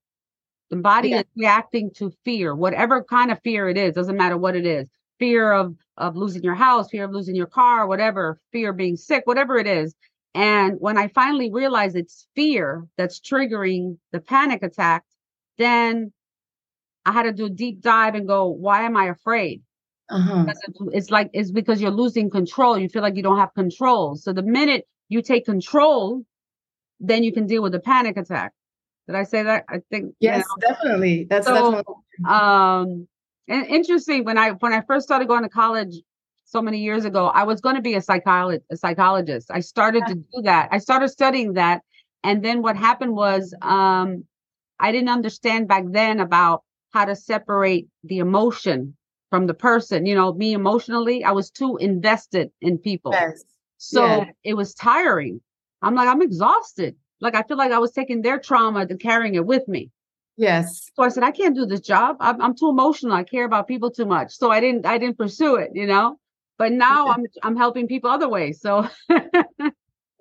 the 0.71 0.77
body 0.77 1.11
yeah. 1.11 1.19
is 1.19 1.25
reacting 1.37 1.91
to 1.97 2.13
fear 2.25 2.55
whatever 2.55 3.03
kind 3.05 3.31
of 3.31 3.41
fear 3.43 3.69
it 3.69 3.77
is 3.77 3.95
doesn't 3.95 4.17
matter 4.17 4.37
what 4.37 4.57
it 4.57 4.67
is 4.67 4.89
fear 5.19 5.53
of 5.53 5.77
of 5.97 6.17
losing 6.17 6.43
your 6.43 6.55
house 6.55 6.89
fear 6.91 7.05
of 7.05 7.13
losing 7.13 7.37
your 7.37 7.47
car 7.47 7.87
whatever 7.87 8.39
fear 8.53 8.71
of 8.71 8.77
being 8.77 8.97
sick 8.97 9.23
whatever 9.27 9.57
it 9.57 9.67
is 9.67 9.95
and 10.35 10.77
when 10.81 10.99
i 10.99 11.09
finally 11.09 11.51
realize 11.51 11.95
it's 11.95 12.27
fear 12.35 12.87
that's 12.97 13.21
triggering 13.21 13.97
the 14.13 14.21
panic 14.21 14.63
attack 14.63 15.05
then 15.59 16.13
I 17.05 17.13
had 17.13 17.25
to 17.25 17.33
do 17.33 17.47
a 17.47 17.51
deep 17.51 17.81
dive 17.81 18.15
and 18.15 18.27
go, 18.27 18.47
why 18.47 18.83
am 18.83 18.97
I 18.97 19.07
afraid? 19.07 19.63
Uh-huh. 20.11 20.47
It's, 20.49 20.79
it's 20.93 21.11
like 21.11 21.31
it's 21.33 21.51
because 21.51 21.81
you're 21.81 21.91
losing 21.91 22.31
control. 22.31 22.79
You 22.79 22.89
feel 22.89 23.03
like 23.03 23.17
you 23.17 23.23
don't 23.23 23.39
have 23.39 23.55
control. 23.55 24.17
So 24.17 24.33
the 24.33 24.43
minute 24.43 24.87
you 25.09 25.23
take 25.23 25.45
control, 25.45 26.25
then 27.01 27.23
you 27.23 27.33
can 27.33 27.47
deal 27.47 27.63
with 27.63 27.73
the 27.73 27.81
panic 27.81 28.17
attack. 28.17 28.53
Did 29.07 29.17
I 29.17 29.25
say 29.25 29.43
that? 29.43 29.65
I 29.69 29.81
think 29.91 30.15
yes, 30.21 30.39
you 30.39 30.69
know. 30.69 30.75
definitely. 30.75 31.27
That's 31.29 31.47
so, 31.47 31.55
definitely 31.55 31.95
um 32.27 33.09
and 33.49 33.67
interesting 33.67 34.25
when 34.25 34.39
I 34.39 34.51
when 34.53 34.73
I 34.73 34.83
first 34.83 35.05
started 35.05 35.29
going 35.29 35.43
to 35.43 35.49
college 35.49 35.97
so 36.45 36.63
many 36.63 36.79
years 36.79 37.05
ago, 37.05 37.27
I 37.27 37.45
was 37.45 37.61
going 37.61 37.75
to 37.77 37.83
be 37.83 37.95
a 37.95 38.01
psychologist. 38.01 38.67
A 38.71 38.77
psychologist. 38.77 39.51
I 39.51 39.61
started 39.61 40.05
yeah. 40.07 40.15
to 40.15 40.15
do 40.15 40.43
that. 40.43 40.69
I 40.71 40.79
started 40.79 41.09
studying 41.09 41.55
that, 41.55 41.83
and 42.23 42.45
then 42.45 42.63
what 42.63 42.77
happened 42.77 43.15
was 43.15 43.55
um 43.63 44.25
I 44.79 44.93
didn't 44.93 45.09
understand 45.09 45.69
back 45.69 45.85
then 45.89 46.21
about 46.21 46.63
how 46.91 47.05
to 47.05 47.17
separate 47.17 47.89
the 48.05 48.19
emotion 48.19 48.97
from 49.31 49.47
the 49.47 49.55
person. 49.55 50.07
You 50.07 50.15
know, 50.15 50.33
me 50.33 50.53
emotionally, 50.53 51.25
I 51.25 51.33
was 51.33 51.51
too 51.51 51.77
invested 51.79 52.51
in 52.61 52.79
people. 52.79 53.13
Yes. 53.13 53.45
So 53.79 54.05
yeah. 54.05 54.25
it 54.45 54.55
was 54.55 54.75
tiring. 54.75 55.41
I'm 55.83 55.95
like, 55.95 56.09
I'm 56.09 56.23
exhausted. 56.23 56.97
Like 57.21 57.35
I 57.35 57.43
feel 57.43 57.57
like 57.57 57.73
I 57.73 57.79
was 57.79 57.93
taking 57.93 58.23
their 58.23 58.39
trauma 58.39 58.87
and 58.89 59.01
carrying 59.01 59.35
it 59.35 59.47
with 59.47 59.67
me. 59.69 59.91
Yes. 60.37 60.91
So 60.95 61.03
I 61.05 61.09
said, 61.09 61.23
I 61.23 61.31
can't 61.31 61.55
do 61.55 61.65
this 61.65 61.81
job. 61.81 62.17
I'm, 62.21 62.41
I'm 62.43 62.57
too 62.57 62.69
emotional. 62.69 63.13
I 63.13 63.23
care 63.23 63.45
about 63.45 63.69
people 63.69 63.91
too 63.91 64.05
much. 64.05 64.35
So 64.37 64.51
I 64.51 64.61
didn't, 64.61 64.85
I 64.85 64.99
didn't 64.99 65.17
pursue 65.19 65.57
it, 65.57 65.71
you 65.75 65.87
know, 65.87 66.19
but 66.59 66.73
now 66.73 67.09
I'm, 67.09 67.25
I'm 67.43 67.57
helping 67.57 67.87
people 67.87 68.11
other 68.11 68.29
ways. 68.29 68.61
So 68.61 68.89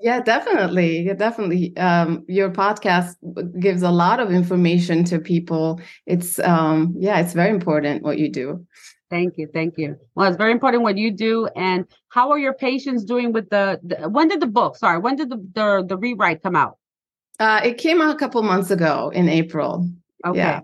Yeah, 0.03 0.19
definitely. 0.19 0.99
Yeah, 0.99 1.13
definitely. 1.13 1.75
Um, 1.77 2.25
your 2.27 2.49
podcast 2.49 3.15
gives 3.57 3.83
a 3.83 3.89
lot 3.89 4.19
of 4.19 4.31
information 4.31 5.05
to 5.05 5.17
people. 5.17 5.79
It's 6.05 6.39
um, 6.39 6.93
yeah, 6.97 7.21
it's 7.21 7.31
very 7.31 7.51
important 7.51 8.03
what 8.03 8.17
you 8.17 8.29
do. 8.29 8.67
Thank 9.09 9.37
you, 9.37 9.47
thank 9.53 9.77
you. 9.77 9.97
Well, 10.15 10.27
it's 10.27 10.37
very 10.37 10.51
important 10.51 10.83
what 10.83 10.97
you 10.97 11.11
do. 11.11 11.47
And 11.55 11.85
how 12.09 12.31
are 12.31 12.39
your 12.39 12.53
patients 12.53 13.03
doing 13.03 13.31
with 13.31 13.49
the? 13.49 13.79
the 13.83 14.09
when 14.09 14.27
did 14.27 14.41
the 14.41 14.47
book? 14.47 14.75
Sorry, 14.77 14.97
when 14.97 15.15
did 15.15 15.29
the 15.29 15.37
the, 15.53 15.85
the 15.87 15.97
rewrite 15.97 16.41
come 16.41 16.55
out? 16.55 16.77
Uh, 17.39 17.61
it 17.63 17.77
came 17.77 18.01
out 18.01 18.15
a 18.15 18.17
couple 18.17 18.41
months 18.43 18.71
ago 18.71 19.11
in 19.13 19.29
April. 19.29 19.89
Okay. 20.25 20.37
Yeah. 20.37 20.61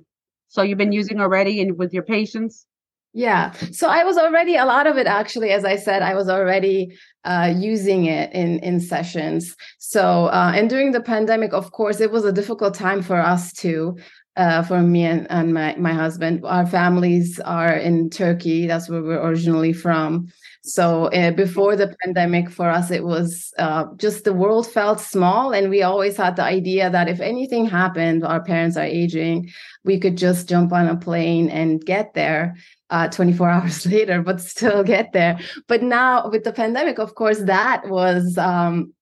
So 0.48 0.62
you've 0.62 0.78
been 0.78 0.92
using 0.92 1.20
already 1.20 1.62
and 1.62 1.78
with 1.78 1.94
your 1.94 2.04
patients? 2.04 2.66
Yeah. 3.14 3.54
So 3.72 3.90
I 3.90 4.04
was 4.04 4.18
already 4.18 4.56
a 4.56 4.66
lot 4.66 4.86
of 4.86 4.98
it 4.98 5.08
actually, 5.08 5.50
as 5.50 5.66
I 5.66 5.78
said, 5.78 6.04
I 6.04 6.14
was 6.14 6.30
already 6.30 6.96
uh, 7.24 7.54
using 7.58 8.06
it 8.06 8.32
in 8.34 8.60
in 8.60 8.80
sessions. 8.80 9.56
So 9.80 10.28
uh, 10.28 10.52
and 10.56 10.70
during 10.70 10.92
the 10.92 11.02
pandemic, 11.02 11.54
of 11.54 11.72
course, 11.72 12.00
it 12.02 12.12
was 12.12 12.24
a 12.24 12.32
difficult 12.32 12.76
time 12.76 13.02
for 13.02 13.18
us 13.18 13.52
too. 13.52 13.98
Uh, 14.40 14.64
for 14.64 14.82
me 14.82 15.04
and, 15.04 15.28
and 15.30 15.54
my, 15.54 15.76
my 15.76 15.92
husband. 15.92 16.40
Our 16.46 16.66
families 16.66 17.42
are 17.42 17.76
in 17.76 18.10
Turkey. 18.10 18.68
That's 18.68 18.88
where 18.88 19.04
we're 19.04 19.22
originally 19.22 19.74
from. 19.74 20.30
So 20.64 21.08
uh, 21.08 21.32
before 21.32 21.76
the 21.76 21.94
pandemic, 22.06 22.50
for 22.50 22.70
us, 22.70 22.90
it 22.90 23.04
was 23.04 23.54
uh, 23.60 23.88
just 23.98 24.24
the 24.24 24.32
world 24.32 24.66
felt 24.66 25.02
small. 25.02 25.52
And 25.52 25.70
we 25.70 25.84
always 25.84 26.16
had 26.16 26.38
the 26.38 26.44
idea 26.44 26.90
that 26.90 27.10
if 27.10 27.20
anything 27.20 27.66
happened, 27.66 28.24
our 28.24 28.42
parents 28.42 28.78
are 28.78 28.86
aging, 28.86 29.50
we 29.84 30.00
could 30.00 30.16
just 30.16 30.48
jump 30.48 30.72
on 30.72 30.88
a 30.88 30.96
plane 30.96 31.50
and 31.50 31.84
get 31.84 32.14
there 32.14 32.56
uh, 32.92 33.10
24 33.10 33.50
hours 33.56 33.86
later, 33.86 34.22
but 34.22 34.40
still 34.40 34.86
get 34.86 35.12
there. 35.12 35.38
But 35.68 35.84
now 35.84 36.30
with 36.30 36.46
the 36.46 36.54
pandemic, 36.54 36.98
of 36.98 37.14
course, 37.16 37.40
that 37.40 37.90
was 37.90 38.38
um, 38.38 38.94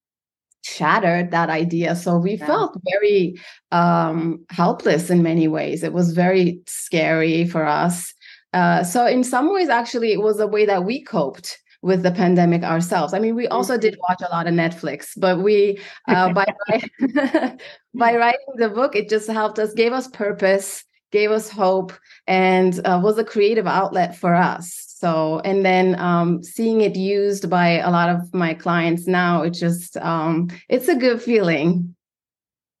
shattered 0.62 1.30
that 1.30 1.50
idea. 1.50 1.96
So 1.96 2.18
we 2.18 2.34
yeah. 2.34 2.46
felt 2.46 2.80
very 2.90 3.36
um, 3.72 4.44
helpless 4.50 5.10
in 5.10 5.22
many 5.22 5.48
ways. 5.48 5.82
It 5.82 5.92
was 5.92 6.12
very 6.12 6.60
scary 6.66 7.46
for 7.46 7.66
us. 7.66 8.12
Uh, 8.52 8.82
so 8.82 9.06
in 9.06 9.24
some 9.24 9.52
ways, 9.52 9.68
actually, 9.68 10.12
it 10.12 10.22
was 10.22 10.40
a 10.40 10.46
way 10.46 10.66
that 10.66 10.84
we 10.84 11.02
coped 11.02 11.58
with 11.82 12.02
the 12.02 12.10
pandemic 12.10 12.64
ourselves. 12.64 13.14
I 13.14 13.18
mean, 13.18 13.36
we 13.36 13.46
also 13.48 13.78
did 13.78 13.94
mm-hmm. 13.94 14.00
watch 14.08 14.22
a 14.28 14.32
lot 14.34 14.46
of 14.46 14.54
Netflix, 14.54 15.10
but 15.16 15.38
we 15.38 15.78
uh, 16.08 16.32
by 16.32 16.46
by 17.94 18.16
writing 18.16 18.54
the 18.56 18.68
book, 18.68 18.96
it 18.96 19.08
just 19.08 19.28
helped 19.28 19.58
us, 19.58 19.74
gave 19.74 19.92
us 19.92 20.08
purpose, 20.08 20.84
gave 21.12 21.30
us 21.30 21.48
hope 21.48 21.92
and 22.26 22.80
uh, 22.84 23.00
was 23.02 23.18
a 23.18 23.24
creative 23.24 23.66
outlet 23.66 24.16
for 24.16 24.34
us 24.34 24.87
so 24.98 25.40
and 25.44 25.64
then 25.64 25.98
um, 26.00 26.42
seeing 26.42 26.80
it 26.80 26.96
used 26.96 27.48
by 27.48 27.78
a 27.78 27.90
lot 27.90 28.08
of 28.08 28.32
my 28.34 28.54
clients 28.54 29.06
now 29.06 29.42
it 29.42 29.50
just 29.50 29.96
um, 29.98 30.48
it's 30.68 30.88
a 30.88 30.96
good 30.96 31.22
feeling 31.22 31.94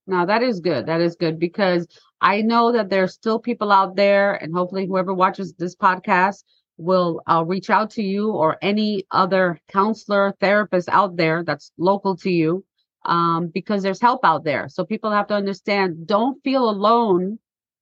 now 0.06 0.24
that 0.24 0.42
is 0.42 0.60
good 0.60 0.86
that 0.86 1.00
is 1.00 1.14
good 1.16 1.38
because 1.38 1.86
i 2.20 2.40
know 2.40 2.72
that 2.72 2.90
there's 2.90 3.12
still 3.12 3.38
people 3.38 3.70
out 3.70 3.96
there 3.96 4.34
and 4.34 4.54
hopefully 4.54 4.86
whoever 4.86 5.14
watches 5.14 5.54
this 5.54 5.76
podcast 5.76 6.42
will 6.78 7.20
I'll 7.26 7.44
reach 7.44 7.68
out 7.68 7.90
to 7.90 8.02
you 8.02 8.30
or 8.30 8.56
any 8.62 9.04
other 9.10 9.60
counselor, 9.68 10.34
therapist 10.40 10.88
out 10.88 11.16
there 11.16 11.44
that's 11.44 11.72
local 11.76 12.16
to 12.18 12.30
you, 12.30 12.64
um, 13.04 13.48
because 13.48 13.82
there's 13.82 14.00
help 14.00 14.24
out 14.24 14.44
there. 14.44 14.68
So 14.68 14.84
people 14.84 15.10
have 15.10 15.26
to 15.26 15.34
understand, 15.34 16.06
don't 16.06 16.42
feel 16.42 16.70
alone 16.70 17.38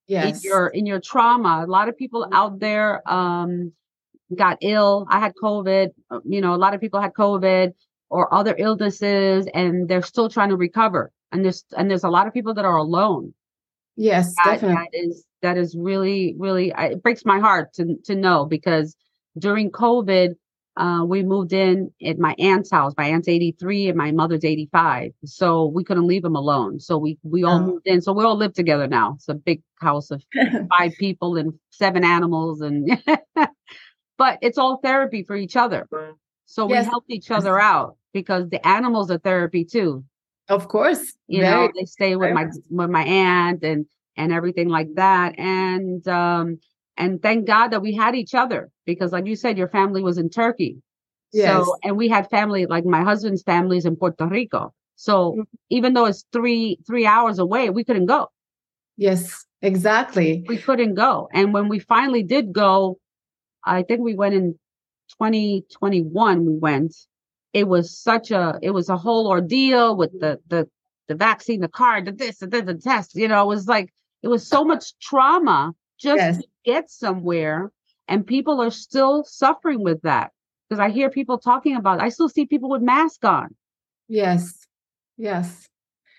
yes. 0.08 0.42
in 0.42 0.50
your 0.50 0.68
in 0.68 0.86
your 0.86 1.00
trauma. 1.00 1.64
A 1.64 1.70
lot 1.70 1.88
of 1.88 1.96
people 1.96 2.26
out 2.32 2.58
there 2.58 3.08
um, 3.08 3.72
got 4.34 4.58
ill. 4.60 5.06
I 5.10 5.20
had 5.20 5.32
COVID. 5.42 5.90
uh, 6.10 6.20
You 6.24 6.40
know, 6.40 6.54
a 6.54 6.56
lot 6.64 6.74
of 6.74 6.80
people 6.80 7.00
had 7.00 7.12
COVID 7.12 7.72
or 8.10 8.32
other 8.32 8.54
illnesses, 8.58 9.46
and 9.54 9.88
they're 9.88 10.02
still 10.02 10.28
trying 10.28 10.50
to 10.50 10.56
recover. 10.56 11.12
And 11.32 11.44
there's 11.44 11.64
and 11.76 11.90
there's 11.90 12.04
a 12.04 12.08
lot 12.10 12.26
of 12.26 12.32
people 12.34 12.54
that 12.54 12.64
are 12.64 12.76
alone. 12.76 13.34
Yes, 13.96 14.34
That, 14.36 14.60
definitely. 14.60 14.76
that 14.76 14.88
is 15.06 15.24
that 15.42 15.56
is 15.56 15.76
really 15.76 16.34
really 16.38 16.72
I, 16.72 16.86
it 16.88 17.02
breaks 17.02 17.24
my 17.24 17.38
heart 17.40 17.72
to 17.74 17.96
to 18.04 18.14
know 18.14 18.44
because 18.46 18.96
during 19.38 19.70
COVID. 19.70 20.34
Uh, 20.78 21.02
we 21.06 21.22
moved 21.22 21.54
in 21.54 21.90
at 22.04 22.18
my 22.18 22.34
aunt's 22.38 22.70
house. 22.70 22.92
My 22.98 23.06
aunt's 23.06 23.28
83 23.28 23.88
and 23.88 23.96
my 23.96 24.12
mother's 24.12 24.44
85. 24.44 25.10
So 25.24 25.64
we 25.68 25.82
couldn't 25.84 26.06
leave 26.06 26.20
them 26.20 26.36
alone. 26.36 26.80
So 26.80 26.98
we 26.98 27.16
we 27.22 27.44
all 27.44 27.60
Oh. 27.62 27.66
moved 27.66 27.86
in. 27.86 28.02
So 28.02 28.12
we 28.12 28.24
all 28.24 28.36
live 28.36 28.52
together 28.52 28.86
now. 28.86 29.14
It's 29.14 29.26
a 29.30 29.34
big 29.34 29.62
house 29.80 30.10
of 30.10 30.22
five 30.68 30.92
people 30.98 31.38
and 31.38 31.54
seven 31.70 32.04
animals 32.04 32.60
and 32.60 32.90
but 34.18 34.38
it's 34.42 34.58
all 34.58 34.78
therapy 34.78 35.22
for 35.22 35.36
each 35.36 35.56
other 35.56 35.86
so 36.46 36.68
Yes. 36.68 36.84
we 36.84 36.90
help 36.90 37.04
each 37.08 37.30
other 37.30 37.58
out 37.60 37.96
because 38.12 38.48
the 38.50 38.66
animals 38.66 39.10
are 39.10 39.18
therapy 39.18 39.64
too 39.64 40.04
of 40.48 40.68
course. 40.68 41.14
you 41.28 41.40
Very 41.40 41.66
know 41.66 41.72
they 41.76 41.84
stay 41.84 42.16
with 42.16 42.32
my 42.32 42.46
with 42.70 42.90
my 42.90 43.04
aunt 43.04 43.62
and 43.64 43.86
and 44.16 44.32
everything 44.32 44.68
like 44.68 44.88
that 44.94 45.38
and 45.38 46.06
um 46.08 46.58
and 46.96 47.20
thank 47.20 47.46
god 47.46 47.68
that 47.68 47.82
we 47.82 47.92
had 47.94 48.14
each 48.14 48.34
other 48.34 48.70
because 48.86 49.12
like 49.12 49.26
you 49.26 49.36
said 49.36 49.58
your 49.58 49.68
family 49.68 50.02
was 50.02 50.18
in 50.18 50.28
turkey 50.30 50.76
Yes. 51.32 51.64
so 51.66 51.76
and 51.82 51.96
we 51.96 52.08
had 52.08 52.30
family 52.30 52.66
like 52.66 52.84
my 52.84 53.02
husband's 53.02 53.42
family 53.42 53.76
is 53.76 53.84
in 53.86 53.96
puerto 53.96 54.26
rico 54.26 54.72
so 54.94 55.32
Mhm. 55.36 55.44
even 55.68 55.92
though 55.94 56.06
it's 56.06 56.24
three 56.32 56.78
three 56.86 57.04
hours 57.06 57.38
away 57.38 57.68
we 57.70 57.84
couldn't 57.84 58.06
go 58.06 58.28
Yes, 58.98 59.44
exactly. 59.60 60.42
we 60.48 60.56
couldn't 60.56 60.94
go. 60.94 61.28
And 61.34 61.52
when 61.52 61.68
we 61.68 61.78
finally 61.80 62.22
did 62.22 62.50
go, 62.50 62.98
I 63.66 63.82
think 63.82 64.00
we 64.00 64.14
went 64.14 64.34
in 64.34 64.52
2021 65.18 66.46
we 66.46 66.56
went. 66.56 66.94
It 67.52 67.68
was 67.68 67.96
such 67.96 68.30
a 68.30 68.58
it 68.62 68.70
was 68.70 68.88
a 68.88 68.96
whole 68.96 69.26
ordeal 69.28 69.96
with 69.96 70.12
the 70.20 70.38
the 70.48 70.68
the 71.08 71.14
vaccine, 71.14 71.60
the 71.60 71.68
card, 71.68 72.04
the 72.04 72.12
this, 72.12 72.38
the, 72.38 72.46
the 72.48 72.74
test, 72.74 73.14
you 73.14 73.28
know, 73.28 73.42
it 73.42 73.46
was 73.46 73.68
like 73.68 73.92
it 74.22 74.28
was 74.28 74.46
so 74.46 74.64
much 74.64 74.98
trauma 75.00 75.72
just 75.98 76.16
Yes. 76.18 76.38
to 76.38 76.44
get 76.64 76.90
somewhere 76.90 77.70
and 78.08 78.26
people 78.26 78.60
are 78.60 78.70
still 78.70 79.24
suffering 79.24 79.82
with 79.82 80.02
that. 80.02 80.32
Because 80.68 80.80
I 80.80 80.90
hear 80.90 81.10
people 81.10 81.38
talking 81.38 81.76
about 81.76 82.02
I 82.02 82.08
still 82.08 82.28
see 82.28 82.46
people 82.46 82.68
with 82.70 82.82
masks 82.82 83.24
on, 83.24 83.54
Yes. 84.08 84.66
Yes. 85.16 85.68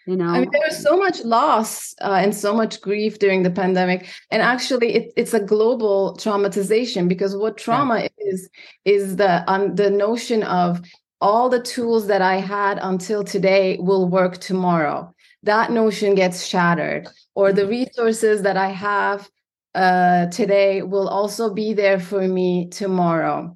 You 0.07 0.15
know. 0.15 0.29
I 0.29 0.39
mean, 0.39 0.49
there 0.51 0.61
was 0.65 0.81
so 0.81 0.97
much 0.97 1.23
loss 1.23 1.93
uh, 2.01 2.19
and 2.23 2.33
so 2.33 2.53
much 2.53 2.81
grief 2.81 3.19
during 3.19 3.43
the 3.43 3.51
pandemic, 3.51 4.07
and 4.31 4.41
actually, 4.41 4.95
it, 4.95 5.13
it's 5.15 5.33
a 5.33 5.39
global 5.39 6.15
traumatization 6.17 7.07
because 7.07 7.35
what 7.35 7.57
trauma 7.57 8.07
is 8.17 8.49
is 8.85 9.17
the 9.17 9.43
um, 9.51 9.75
the 9.75 9.91
notion 9.91 10.43
of 10.43 10.81
all 11.19 11.49
the 11.49 11.61
tools 11.61 12.07
that 12.07 12.21
I 12.21 12.37
had 12.37 12.79
until 12.81 13.23
today 13.23 13.77
will 13.79 14.07
work 14.07 14.37
tomorrow. 14.37 15.13
That 15.43 15.71
notion 15.71 16.15
gets 16.15 16.45
shattered, 16.45 17.07
or 17.35 17.51
the 17.51 17.67
resources 17.67 18.41
that 18.43 18.57
I 18.57 18.69
have 18.69 19.29
uh, 19.75 20.27
today 20.27 20.81
will 20.81 21.07
also 21.07 21.53
be 21.53 21.73
there 21.73 21.99
for 21.99 22.27
me 22.27 22.69
tomorrow. 22.69 23.55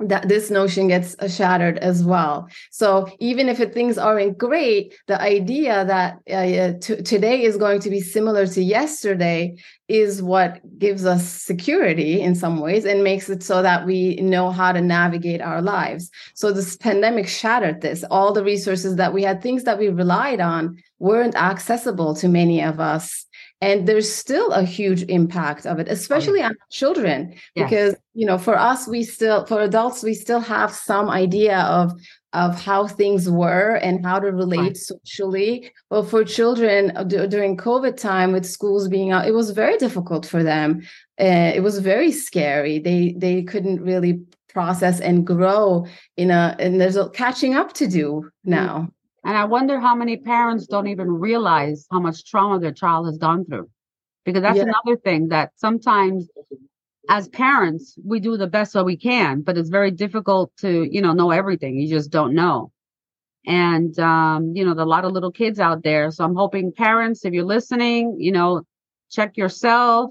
That 0.00 0.28
this 0.28 0.48
notion 0.48 0.86
gets 0.86 1.16
uh, 1.18 1.26
shattered 1.26 1.78
as 1.78 2.04
well. 2.04 2.48
So 2.70 3.08
even 3.18 3.48
if 3.48 3.58
it, 3.58 3.74
things 3.74 3.98
aren't 3.98 4.38
great, 4.38 4.94
the 5.08 5.20
idea 5.20 5.84
that 5.84 6.20
uh, 6.30 6.78
t- 6.80 7.02
today 7.02 7.42
is 7.42 7.56
going 7.56 7.80
to 7.80 7.90
be 7.90 8.00
similar 8.00 8.46
to 8.46 8.62
yesterday 8.62 9.56
is 9.88 10.22
what 10.22 10.60
gives 10.78 11.04
us 11.04 11.26
security 11.26 12.20
in 12.20 12.36
some 12.36 12.60
ways 12.60 12.84
and 12.84 13.02
makes 13.02 13.28
it 13.28 13.42
so 13.42 13.60
that 13.62 13.86
we 13.86 14.16
know 14.16 14.50
how 14.50 14.70
to 14.70 14.80
navigate 14.80 15.40
our 15.40 15.60
lives. 15.60 16.10
So 16.34 16.52
this 16.52 16.76
pandemic 16.76 17.26
shattered 17.26 17.80
this. 17.80 18.04
All 18.08 18.32
the 18.32 18.44
resources 18.44 18.96
that 18.96 19.12
we 19.12 19.24
had, 19.24 19.42
things 19.42 19.64
that 19.64 19.78
we 19.78 19.88
relied 19.88 20.40
on, 20.40 20.76
weren't 21.00 21.34
accessible 21.34 22.14
to 22.16 22.28
many 22.28 22.62
of 22.62 22.78
us. 22.78 23.26
And 23.60 23.88
there's 23.88 24.10
still 24.12 24.52
a 24.52 24.62
huge 24.62 25.02
impact 25.04 25.66
of 25.66 25.80
it, 25.80 25.88
especially 25.88 26.40
on 26.42 26.54
children, 26.70 27.32
Yes. 27.32 27.64
because 27.70 27.96
you 28.14 28.26
know, 28.26 28.38
for 28.38 28.56
us, 28.58 28.86
we 28.88 29.02
still, 29.02 29.46
for 29.46 29.60
adults, 29.60 30.02
we 30.02 30.14
still 30.14 30.40
have 30.40 30.72
some 30.72 31.08
idea 31.10 31.58
of 31.60 31.92
of 32.34 32.60
how 32.60 32.86
things 32.86 33.28
were 33.30 33.76
and 33.76 34.04
how 34.04 34.18
to 34.20 34.30
relate 34.30 34.58
Right. 34.58 34.76
socially. 34.76 35.70
Well, 35.90 36.04
for 36.04 36.24
children 36.24 36.92
uh, 36.94 37.02
du- 37.04 37.26
during 37.26 37.56
COVID 37.56 37.96
time 37.96 38.32
with 38.32 38.44
schools 38.44 38.86
being 38.86 39.12
out, 39.12 39.26
it 39.26 39.32
was 39.34 39.50
very 39.50 39.78
difficult 39.78 40.26
for 40.26 40.42
them. 40.42 40.82
Uh, 41.20 41.50
it 41.54 41.62
was 41.62 41.78
very 41.78 42.12
scary. 42.12 42.78
They 42.78 43.14
they 43.18 43.42
couldn't 43.42 43.80
really 43.80 44.20
process 44.52 45.00
and 45.00 45.26
grow 45.26 45.86
in 46.16 46.30
a 46.30 46.54
and 46.58 46.80
there's 46.80 46.96
a 46.96 47.08
catching 47.10 47.54
up 47.54 47.72
to 47.74 47.86
do 47.88 48.28
now. 48.44 48.88
And 49.24 49.36
I 49.36 49.44
wonder 49.44 49.80
how 49.80 49.94
many 49.94 50.16
parents 50.16 50.66
don't 50.66 50.88
even 50.88 51.08
realize 51.10 51.86
how 51.90 52.00
much 52.00 52.24
trauma 52.24 52.58
their 52.60 52.72
child 52.72 53.06
has 53.06 53.18
gone 53.18 53.44
through. 53.44 53.68
Because 54.24 54.42
that's 54.42 54.60
Yeah. 54.60 54.62
another 54.62 54.96
thing 55.00 55.28
that 55.28 55.52
sometimes 55.56 56.28
as 57.08 57.28
parents, 57.28 57.98
we 58.04 58.20
do 58.20 58.36
the 58.36 58.46
best 58.46 58.74
that 58.74 58.84
we 58.84 58.96
can, 58.96 59.42
but 59.42 59.56
it's 59.58 59.70
very 59.70 59.90
difficult 59.90 60.52
to, 60.58 60.86
you 60.90 61.00
know, 61.02 61.12
know 61.12 61.30
everything. 61.30 61.78
You 61.78 61.88
just 61.88 62.10
don't 62.10 62.34
know. 62.34 62.72
And 63.46 63.98
um, 63.98 64.52
you 64.54 64.64
know, 64.64 64.74
there 64.74 64.84
a 64.84 64.88
lot 64.88 65.04
of 65.04 65.12
little 65.12 65.32
kids 65.32 65.58
out 65.58 65.82
there. 65.82 66.10
So 66.10 66.24
I'm 66.24 66.36
hoping 66.36 66.72
parents, 66.72 67.24
if 67.24 67.32
you're 67.32 67.44
listening, 67.44 68.16
you 68.18 68.32
know, 68.32 68.62
check 69.10 69.36
yourself. 69.36 70.10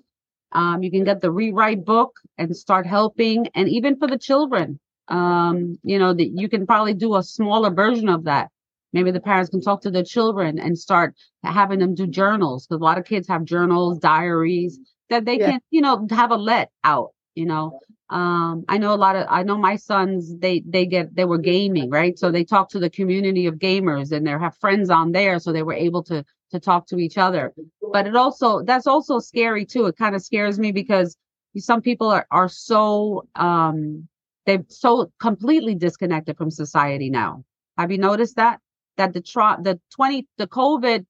Um, 0.52 0.82
you 0.84 0.92
can 0.92 1.04
get 1.04 1.22
the 1.22 1.32
rewrite 1.32 1.86
book 1.86 2.18
and 2.38 2.56
start 2.56 2.88
helping. 2.88 3.48
And 3.54 3.70
even 3.70 3.98
for 3.98 4.08
the 4.08 4.18
children, 4.18 4.80
um, 5.10 5.78
you 5.84 6.00
know, 6.00 6.14
that 6.14 6.30
you 6.36 6.50
can 6.50 6.66
probably 6.66 6.94
do 6.94 7.16
a 7.16 7.24
smaller 7.24 7.70
version 7.72 8.10
of 8.10 8.24
that 8.26 8.50
maybe 8.94 9.12
the 9.12 9.20
parents 9.20 9.50
can 9.50 9.62
talk 9.62 9.82
to 9.82 9.92
their 9.92 10.04
children 10.04 10.60
and 10.60 10.78
start 10.78 11.14
having 11.44 11.80
them 11.80 11.96
do 11.96 12.08
journals 12.08 12.68
because 12.68 12.82
a 12.82 12.84
lot 12.84 12.98
of 12.98 13.06
kids 13.06 13.28
have 13.28 13.44
journals 13.46 14.00
diaries 14.00 14.80
that 15.10 15.26
they 15.26 15.38
Yeah. 15.38 15.52
can 15.52 15.62
you 15.72 15.82
know 15.82 16.06
have 16.12 16.32
a 16.32 16.36
let 16.36 16.72
out 16.84 17.12
you 17.36 17.46
know? 17.46 17.80
Um 18.10 18.64
i 18.70 18.78
know 18.78 18.94
a 18.94 18.96
lot 19.06 19.16
of 19.18 19.26
i 19.30 19.44
know 19.44 19.58
my 19.58 19.76
sons 19.76 20.34
they 20.40 20.64
they 20.66 20.86
get 20.86 21.14
they 21.16 21.26
were 21.26 21.38
gaming 21.38 21.90
right? 21.90 22.18
So 22.18 22.32
they 22.32 22.44
talk 22.46 22.70
to 22.70 22.80
the 22.80 22.90
community 22.90 23.46
of 23.48 23.56
gamers 23.56 24.12
and 24.12 24.26
they 24.26 24.32
have 24.32 24.56
friends 24.58 24.90
on 24.90 25.12
there 25.12 25.40
so 25.40 25.52
they 25.52 25.64
were 25.64 25.74
able 25.74 26.04
to 26.04 26.24
to 26.52 26.60
talk 26.60 26.88
to 26.88 26.98
each 26.98 27.18
other. 27.18 27.54
But 27.92 28.08
it 28.08 28.16
also 28.16 28.64
that's 28.64 28.88
also 28.88 29.20
scary 29.20 29.66
too. 29.66 29.86
It 29.88 29.98
kind 29.98 30.16
of 30.16 30.22
scares 30.24 30.58
me 30.60 30.72
because 30.72 31.18
some 31.58 31.82
people 31.82 32.10
are 32.10 32.26
are 32.32 32.48
so 32.50 33.28
um 33.36 34.08
they're 34.46 34.64
so 34.70 35.12
completely 35.20 35.76
disconnected 35.76 36.38
from 36.38 36.50
society 36.52 37.10
now. 37.10 37.44
Have 37.78 37.92
you 37.92 37.98
noticed 37.98 38.38
that 38.38 38.62
that 38.98 39.14
the 39.14 39.22
tra- 39.22 39.58
the 39.62 39.80
20 39.96 40.28
the 40.38 40.48
covid 40.48 41.06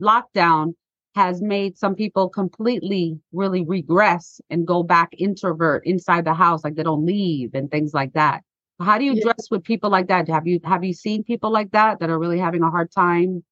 lockdown 0.00 0.74
has 1.14 1.42
made 1.42 1.76
some 1.76 1.94
people 1.94 2.28
completely 2.28 3.18
really 3.32 3.64
regress 3.64 4.40
and 4.50 4.66
go 4.66 4.82
back 4.82 5.10
introvert 5.18 5.84
inside 5.86 6.24
the 6.24 6.34
house 6.34 6.64
like 6.64 6.76
they 6.76 6.82
don't 6.82 7.04
leave 7.04 7.50
and 7.54 7.70
things 7.70 7.92
like 7.94 8.12
that 8.12 8.42
how 8.80 8.98
do 8.98 9.04
you 9.04 9.14
Yeah. 9.14 9.20
dress 9.20 9.50
with 9.50 9.62
people 9.64 9.90
like 9.90 10.08
that 10.08 10.28
have 10.28 10.46
you 10.46 10.60
have 10.64 10.84
you 10.84 10.92
seen 10.92 11.22
people 11.24 11.50
like 11.50 11.70
that 11.72 11.98
that 12.00 12.10
are 12.10 12.18
really 12.18 12.38
having 12.38 12.62
a 12.62 12.70
hard 12.70 12.90
time 12.92 13.42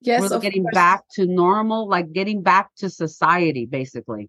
Yes, 0.00 0.30
really 0.30 0.38
getting 0.38 0.68
course. 0.68 0.70
back 0.70 1.04
to 1.12 1.26
normal 1.26 1.88
like 1.88 2.12
getting 2.12 2.42
back 2.42 2.70
to 2.76 2.90
society 2.90 3.66
basically 3.66 4.28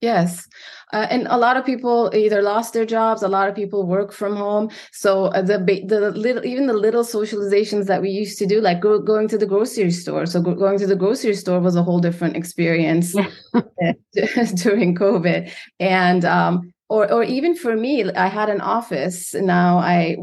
Yes. 0.00 0.48
Uh, 0.92 1.06
and 1.10 1.26
a 1.28 1.36
lot 1.36 1.56
of 1.58 1.64
people 1.64 2.10
either 2.14 2.40
lost 2.42 2.72
their 2.72 2.86
jobs, 2.86 3.22
a 3.22 3.28
lot 3.28 3.48
of 3.48 3.54
people 3.54 3.86
work 3.86 4.12
from 4.12 4.34
home. 4.34 4.70
So 4.92 5.26
uh, 5.26 5.42
the 5.42 5.58
the 5.86 6.10
little 6.12 6.44
even 6.44 6.66
the 6.66 6.72
little 6.72 7.04
socializations 7.04 7.86
that 7.86 8.00
we 8.00 8.08
used 8.08 8.38
to 8.38 8.46
do 8.46 8.60
like 8.60 8.80
go, 8.80 8.98
going 8.98 9.28
to 9.28 9.38
the 9.38 9.46
grocery 9.46 9.90
store. 9.90 10.24
So 10.26 10.40
go, 10.40 10.54
going 10.54 10.78
to 10.78 10.86
the 10.86 10.96
grocery 10.96 11.34
store 11.34 11.60
was 11.60 11.76
a 11.76 11.82
whole 11.82 12.00
different 12.00 12.34
experience 12.36 13.12
during 14.54 14.96
COVID. 14.96 15.52
And 15.78 16.24
um 16.24 16.72
or, 16.90 17.10
or 17.10 17.22
even 17.22 17.54
for 17.54 17.76
me, 17.76 18.10
I 18.12 18.26
had 18.26 18.48
an 18.48 18.60
office. 18.60 19.32
Now 19.32 19.78
I 19.78 20.16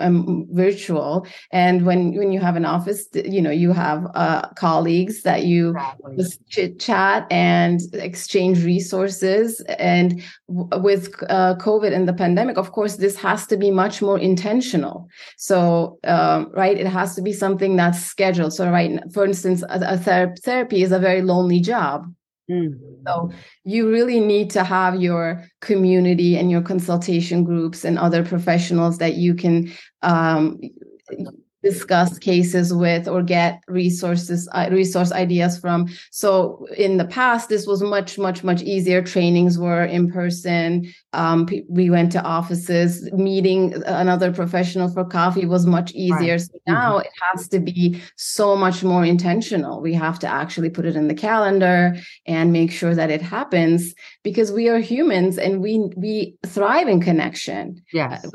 am 0.00 0.46
virtual, 0.50 1.26
and 1.52 1.86
when 1.86 2.16
when 2.16 2.32
you 2.32 2.40
have 2.40 2.56
an 2.56 2.64
office, 2.64 3.06
you 3.14 3.40
know 3.40 3.52
you 3.52 3.72
have 3.72 4.06
uh, 4.14 4.48
colleagues 4.58 5.22
that 5.22 5.44
you 5.44 5.74
just 6.18 6.44
chit 6.48 6.80
chat 6.80 7.26
and 7.30 7.80
exchange 7.94 8.64
resources. 8.64 9.60
And 9.78 10.22
w- 10.48 10.68
with 10.82 11.14
uh, 11.30 11.54
COVID 11.56 11.94
and 11.94 12.08
the 12.08 12.12
pandemic, 12.12 12.58
of 12.58 12.72
course, 12.72 12.96
this 12.96 13.16
has 13.16 13.46
to 13.46 13.56
be 13.56 13.70
much 13.70 14.02
more 14.02 14.18
intentional. 14.18 15.08
So, 15.38 15.98
um, 16.04 16.50
right, 16.52 16.76
it 16.76 16.88
has 16.88 17.14
to 17.14 17.22
be 17.22 17.32
something 17.32 17.76
that's 17.76 18.00
scheduled. 18.00 18.52
So, 18.52 18.68
right, 18.70 19.00
for 19.14 19.24
instance, 19.24 19.62
a, 19.62 19.80
a 19.94 19.98
ther- 19.98 20.34
therapy 20.42 20.82
is 20.82 20.90
a 20.90 20.98
very 20.98 21.22
lonely 21.22 21.60
job. 21.60 22.12
Mm. 22.50 22.78
So 23.06 23.30
you 23.64 23.90
really 23.90 24.20
need 24.20 24.50
to 24.50 24.64
have 24.64 25.00
your 25.00 25.44
community 25.60 26.36
and 26.36 26.50
your 26.50 26.62
consultation 26.62 27.44
groups 27.44 27.84
and 27.84 27.98
other 27.98 28.24
professionals 28.24 28.98
that 28.98 29.14
you 29.14 29.34
can 29.34 29.72
um, 30.02 30.60
discuss 31.62 32.18
cases 32.18 32.74
with 32.74 33.06
or 33.08 33.22
get 33.22 33.62
resources 33.68 34.48
uh, 34.52 34.68
resource 34.70 35.12
ideas 35.12 35.58
from. 35.58 35.88
So 36.10 36.66
in 36.76 36.96
the 36.96 37.04
past 37.04 37.48
this 37.48 37.66
was 37.66 37.82
much 37.82 38.18
much 38.18 38.42
much 38.42 38.62
easier. 38.62 39.02
Trainings 39.02 39.58
were 39.58 39.84
in 39.84 40.10
person. 40.10 40.92
Um, 41.12 41.48
we 41.68 41.90
went 41.90 42.12
to 42.12 42.22
offices. 42.22 43.10
Meeting 43.12 43.74
another 43.86 44.32
professional 44.32 44.88
for 44.88 45.04
coffee 45.04 45.46
was 45.46 45.66
much 45.66 45.92
easier. 45.92 46.32
Right. 46.32 46.40
so 46.40 46.54
mm-hmm. 46.54 46.72
now 46.72 46.90
mm-hmm. 46.96 47.06
it 47.06 47.12
has 47.20 47.48
to 47.48 47.60
be 47.60 48.00
so 48.16 48.56
much 48.56 48.82
more 48.82 49.04
intentional. 49.04 49.80
We 49.80 49.94
have 49.94 50.18
to 50.20 50.26
actually 50.26 50.70
put 50.70 50.86
it 50.86 50.96
in 50.96 51.08
the 51.08 51.14
calendar 51.14 51.94
and 52.26 52.52
make 52.52 52.72
sure 52.72 52.94
that 52.94 53.10
it 53.10 53.22
happens 53.22 53.94
because 54.22 54.50
we 54.50 54.68
are 54.68 54.78
humans 54.78 55.38
and 55.38 55.60
we 55.60 55.90
we 55.96 56.34
thrive 56.46 56.88
in 56.88 57.00
connection. 57.00 57.82
Yes. 57.92 58.26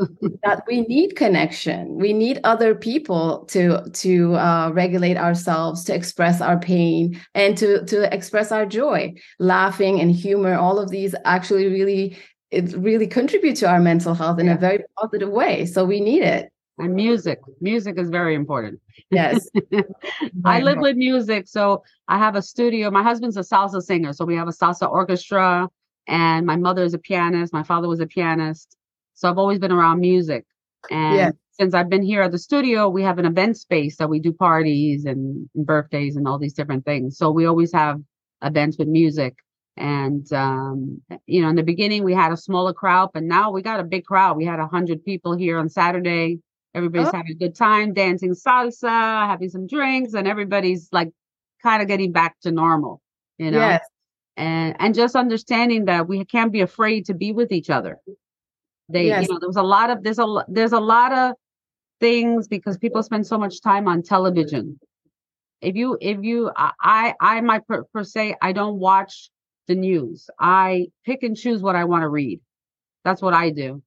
That 0.43 0.63
we 0.67 0.81
need 0.81 1.15
connection. 1.15 1.95
We 1.95 2.13
need 2.13 2.39
other 2.43 2.73
people 2.75 3.16
to 3.47 3.89
to 3.91 4.35
uh, 4.35 4.71
regulate 4.73 5.17
ourselves, 5.17 5.83
to 5.85 5.95
express 5.95 6.41
our 6.41 6.59
pain, 6.59 7.19
and 7.33 7.57
to 7.57 7.85
to 7.85 8.13
express 8.13 8.51
our 8.51 8.65
joy. 8.65 9.13
Laughing 9.39 9.99
and 9.99 10.11
humor, 10.11 10.55
all 10.55 10.79
of 10.79 10.89
these 10.89 11.15
actually 11.25 11.67
really 11.67 12.17
it 12.51 12.73
really 12.77 13.07
contribute 13.07 13.57
to 13.57 13.67
our 13.67 13.79
mental 13.79 14.13
health 14.13 14.39
in 14.39 14.45
yeah. 14.45 14.53
a 14.53 14.57
very 14.57 14.83
positive 14.97 15.29
way. 15.29 15.65
So 15.65 15.83
we 15.83 15.99
need 15.99 16.23
it. 16.23 16.49
And 16.79 16.93
music, 16.93 17.39
music 17.59 17.97
is 17.97 18.09
very 18.09 18.35
important. 18.35 18.79
Yes, 19.09 19.49
I 20.45 20.59
live 20.59 20.77
with 20.77 20.95
music, 20.95 21.47
so 21.47 21.83
I 22.07 22.19
have 22.19 22.35
a 22.35 22.41
studio. 22.41 22.91
My 22.91 23.01
husband's 23.01 23.35
a 23.35 23.41
salsa 23.41 23.81
singer, 23.81 24.13
so 24.13 24.25
we 24.25 24.35
have 24.35 24.47
a 24.47 24.51
salsa 24.51 24.89
orchestra. 24.89 25.67
And 26.07 26.45
my 26.45 26.55
mother 26.55 26.83
is 26.83 26.93
a 26.93 26.99
pianist. 26.99 27.51
My 27.51 27.63
father 27.63 27.87
was 27.87 27.99
a 27.99 28.05
pianist, 28.05 28.77
so 29.15 29.29
I've 29.29 29.39
always 29.39 29.59
been 29.59 29.71
around 29.71 29.99
music. 29.99 30.45
And 30.91 31.15
yeah 31.15 31.31
since 31.59 31.73
I've 31.73 31.89
been 31.89 32.03
here 32.03 32.21
at 32.21 32.31
the 32.31 32.37
studio, 32.37 32.87
we 32.87 33.01
have 33.03 33.17
an 33.17 33.25
event 33.25 33.57
space 33.57 33.97
that 33.97 34.09
we 34.09 34.19
do 34.19 34.31
parties 34.31 35.05
and, 35.05 35.49
birthdays 35.55 36.15
and 36.15 36.27
all 36.27 36.37
these 36.37 36.53
different 36.53 36.85
things. 36.85 37.17
So 37.17 37.31
we 37.31 37.45
always 37.45 37.73
have 37.73 37.99
events 38.43 38.77
with 38.77 38.87
music. 38.87 39.35
And 39.75 40.31
um, 40.33 41.01
you 41.25 41.41
know, 41.41 41.49
in 41.49 41.55
the 41.55 41.63
beginning 41.63 42.03
we 42.03 42.13
had 42.13 42.31
a 42.31 42.37
smaller 42.37 42.73
crowd, 42.73 43.09
but 43.13 43.23
now 43.23 43.51
we 43.51 43.61
got 43.61 43.79
a 43.79 43.83
big 43.83 44.05
crowd. 44.05 44.37
We 44.37 44.45
had 44.45 44.59
a 44.59 44.67
hundred 44.67 45.03
people 45.03 45.35
here 45.35 45.59
on 45.59 45.69
Saturday. 45.69 46.39
Everybody's 46.73 47.09
oh. 47.09 47.17
having 47.17 47.31
a 47.31 47.35
good 47.35 47.55
time, 47.55 47.93
dancing 47.93 48.33
salsa, 48.33 49.27
having 49.27 49.49
some 49.49 49.67
drinks, 49.67 50.13
and 50.13 50.27
everybody's 50.27 50.89
like 50.91 51.09
kind 51.61 51.81
of 51.81 51.87
getting 51.87 52.11
back 52.11 52.39
to 52.41 52.51
normal, 52.51 53.01
you 53.37 53.51
know. 53.51 53.59
Yes. 53.59 53.85
And 54.35 54.75
and 54.79 54.95
just 54.95 55.15
understanding 55.15 55.85
that 55.85 56.07
we 56.07 56.25
can't 56.25 56.51
be 56.51 56.61
afraid 56.61 57.05
to 57.05 57.13
be 57.13 57.31
with 57.31 57.51
each 57.51 57.69
other. 57.69 57.99
They, 58.89 59.07
yes. 59.07 59.27
you 59.27 59.33
know, 59.33 59.39
there 59.39 59.49
was 59.49 59.57
a 59.57 59.63
lot 59.63 59.89
of 59.89 60.03
there's 60.03 60.19
a 60.19 60.45
there's 60.47 60.71
a 60.71 60.79
lot 60.79 61.13
of 61.13 61.35
things 61.99 62.47
because 62.47 62.77
people 62.77 63.03
spend 63.03 63.25
so 63.25 63.37
much 63.37 63.61
time 63.61 63.87
on 63.87 64.03
television. 64.03 64.79
If 65.61 65.75
you, 65.75 65.97
if 65.99 66.19
you, 66.21 66.51
I, 66.55 67.15
I 67.19 67.41
might 67.41 67.67
per, 67.67 67.83
per 67.85 68.03
se, 68.03 68.35
I 68.41 68.51
don't 68.51 68.79
watch 68.79 69.29
the 69.67 69.75
news. 69.75 70.29
I 70.39 70.87
pick 71.05 71.23
and 71.23 71.35
choose 71.35 71.61
what 71.61 71.75
I 71.75 71.85
want 71.85 72.03
to 72.03 72.09
read. 72.09 72.39
That's 73.03 73.21
what 73.21 73.33
I 73.33 73.49
do. 73.49 73.81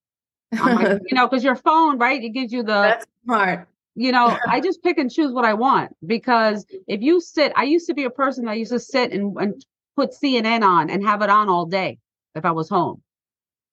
My, 0.53 0.99
you 1.07 1.15
know, 1.15 1.29
because 1.29 1.45
your 1.45 1.57
phone, 1.57 1.99
right? 1.99 2.23
It 2.23 2.31
gives 2.31 2.53
you 2.53 2.63
the. 2.63 2.73
That's 2.73 3.07
smart. 3.25 3.69
You 3.95 4.13
know, 4.13 4.37
I 4.47 4.61
just 4.61 4.83
pick 4.83 4.99
and 4.99 5.11
choose 5.11 5.33
what 5.33 5.45
I 5.45 5.55
want 5.55 5.95
because 6.07 6.65
if 6.87 7.03
you 7.03 7.21
sit, 7.21 7.53
I 7.57 7.65
used 7.65 7.87
to 7.89 7.95
be 7.95 8.05
a 8.05 8.11
person 8.11 8.45
that 8.47 8.57
used 8.57 8.71
to 8.71 8.79
sit 8.79 9.13
and, 9.13 9.37
and 9.37 9.65
put 9.97 10.13
CNN 10.13 10.63
on 10.63 10.91
and 10.91 11.05
have 11.05 11.23
it 11.23 11.29
on 11.29 11.49
all 11.49 11.67
day 11.67 11.99
if 12.35 12.45
I 12.45 12.53
was 12.53 12.69
home 12.69 13.03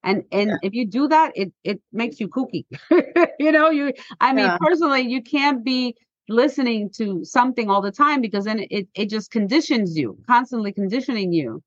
and 0.07 0.23
and 0.31 0.49
yeah. 0.49 0.57
if 0.63 0.73
you 0.73 0.87
do 0.87 1.07
that 1.07 1.31
it 1.35 1.51
it 1.63 1.81
makes 1.91 2.19
you 2.19 2.27
kooky 2.27 2.65
you 3.39 3.51
know 3.51 3.69
you 3.69 3.93
i 4.21 4.33
mean 4.33 4.45
yeah. 4.45 4.57
personally 4.59 5.01
you 5.01 5.21
can't 5.21 5.63
be 5.63 5.95
listening 6.29 6.89
to 6.89 7.23
something 7.23 7.69
all 7.69 7.81
the 7.81 7.91
time 7.91 8.21
because 8.21 8.45
then 8.45 8.65
it 8.71 8.87
it 8.95 9.09
just 9.09 9.31
conditions 9.31 9.97
you 9.97 10.17
constantly 10.25 10.71
conditioning 10.71 11.31
you 11.31 11.61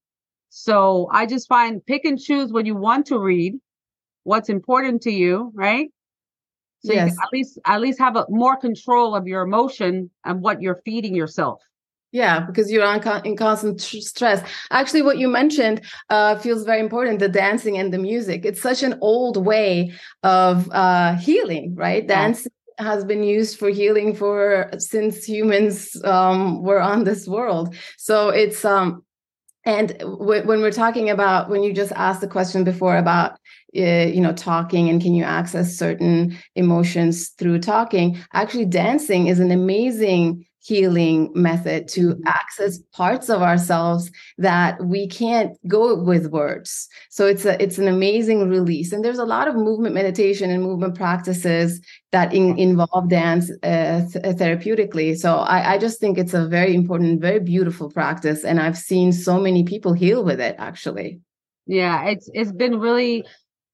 so 0.49 1.09
i 1.12 1.25
just 1.26 1.49
find 1.49 1.85
pick 1.87 2.04
and 2.04 2.18
choose 2.18 2.52
what 2.52 2.67
you 2.67 2.75
want 2.75 3.06
to 3.06 3.19
read 3.19 3.54
what's 4.25 4.49
important 4.49 5.02
to 5.02 5.10
you 5.10 5.52
right 5.54 5.88
so 6.82 6.95
yes. 6.95 7.17
at 7.23 7.28
least 7.32 7.58
at 7.67 7.80
least 7.80 7.99
have 7.99 8.17
a 8.17 8.26
more 8.28 8.56
control 8.56 9.15
of 9.15 9.26
your 9.26 9.43
emotion 9.43 10.10
and 10.25 10.41
what 10.41 10.62
you're 10.62 10.80
feeding 10.84 11.15
yourself 11.15 11.62
yeah, 12.12 12.40
because 12.40 12.70
you're 12.70 12.84
on 12.84 13.00
in 13.25 13.36
constant 13.36 13.80
stress. 13.80 14.42
Actually, 14.70 15.02
what 15.02 15.18
you 15.18 15.28
mentioned 15.28 15.82
uh, 16.08 16.36
feels 16.36 16.64
very 16.64 16.80
important 16.80 17.20
the 17.20 17.28
dancing 17.28 17.78
and 17.78 17.92
the 17.92 17.99
music. 17.99 18.44
It's 18.44 18.60
such 18.60 18.82
an 18.82 18.99
old 19.00 19.36
way 19.36 19.92
of 20.23 20.68
uh, 20.73 21.14
healing, 21.16 21.75
right? 21.76 22.02
Yeah. 22.02 22.23
Dancing 22.23 22.52
has 22.78 23.04
been 23.04 23.23
used 23.23 23.58
for 23.58 23.68
healing 23.68 24.14
for 24.14 24.70
since 24.78 25.25
humans 25.25 26.02
um, 26.04 26.62
were 26.62 26.80
on 26.80 27.04
this 27.04 27.28
world. 27.28 27.75
So 27.96 28.30
it's 28.30 28.64
um, 28.64 29.04
and 29.64 29.96
w- 29.99 30.46
when 30.46 30.60
we're 30.62 30.73
talking 30.73 31.10
about 31.10 31.49
when 31.50 31.62
you 31.62 31.73
just 31.73 31.92
asked 31.92 32.23
the 32.23 32.28
question 32.28 32.64
before 32.64 32.96
about 32.96 33.32
uh, 33.76 34.06
you 34.06 34.20
know 34.20 34.32
talking 34.32 34.88
and 34.88 35.00
can 35.00 35.14
you 35.14 35.23
access 35.23 35.76
certain 35.76 36.36
emotions 36.56 37.28
through 37.30 37.58
talking 37.60 38.18
actually 38.32 38.64
dancing 38.64 39.28
is 39.28 39.38
an 39.38 39.50
amazing 39.50 40.44
healing 40.62 41.30
method 41.34 41.88
to 41.88 42.10
mm-hmm. 42.10 42.23
access 42.26 42.78
parts 42.92 43.30
of 43.30 43.40
ourselves 43.42 44.10
that 44.38 44.82
we 44.84 45.06
can't 45.08 45.56
go 45.66 45.94
with 45.94 46.26
words. 46.26 46.88
So 47.08 47.26
it's 47.26 47.44
a 47.44 47.60
it's 47.62 47.78
an 47.78 47.88
amazing 47.88 48.49
release. 48.49 48.92
And 48.92 49.04
there's 49.04 49.18
a 49.18 49.25
lot 49.25 49.49
of 49.49 49.54
movement 49.54 49.94
meditation 49.94 50.50
and 50.50 50.62
movement 50.62 50.94
practices 50.94 51.80
that 52.12 52.34
in, 52.34 52.58
involve 52.58 53.08
dance 53.08 53.50
uh, 53.62 54.06
th- 54.12 54.25
uh, 54.25 54.32
therapeutically. 54.34 55.16
So 55.16 55.36
I, 55.36 55.75
I 55.75 55.78
just 55.78 55.99
think 55.99 56.18
it's 56.18 56.34
a 56.34 56.46
very 56.46 56.75
important 56.75 57.20
very 57.20 57.40
beautiful 57.40 57.90
practice. 57.90 58.44
And 58.44 58.60
i've 58.60 58.78
seen 58.78 59.12
so 59.12 59.40
many 59.40 59.64
people 59.64 59.92
heal 59.94 60.25
with 60.25 60.40
it 60.40 60.56
actually. 60.58 61.20
Yeah 61.66 62.04
it's 62.04 62.28
it's 62.34 62.52
been 62.52 62.78
really 62.78 63.25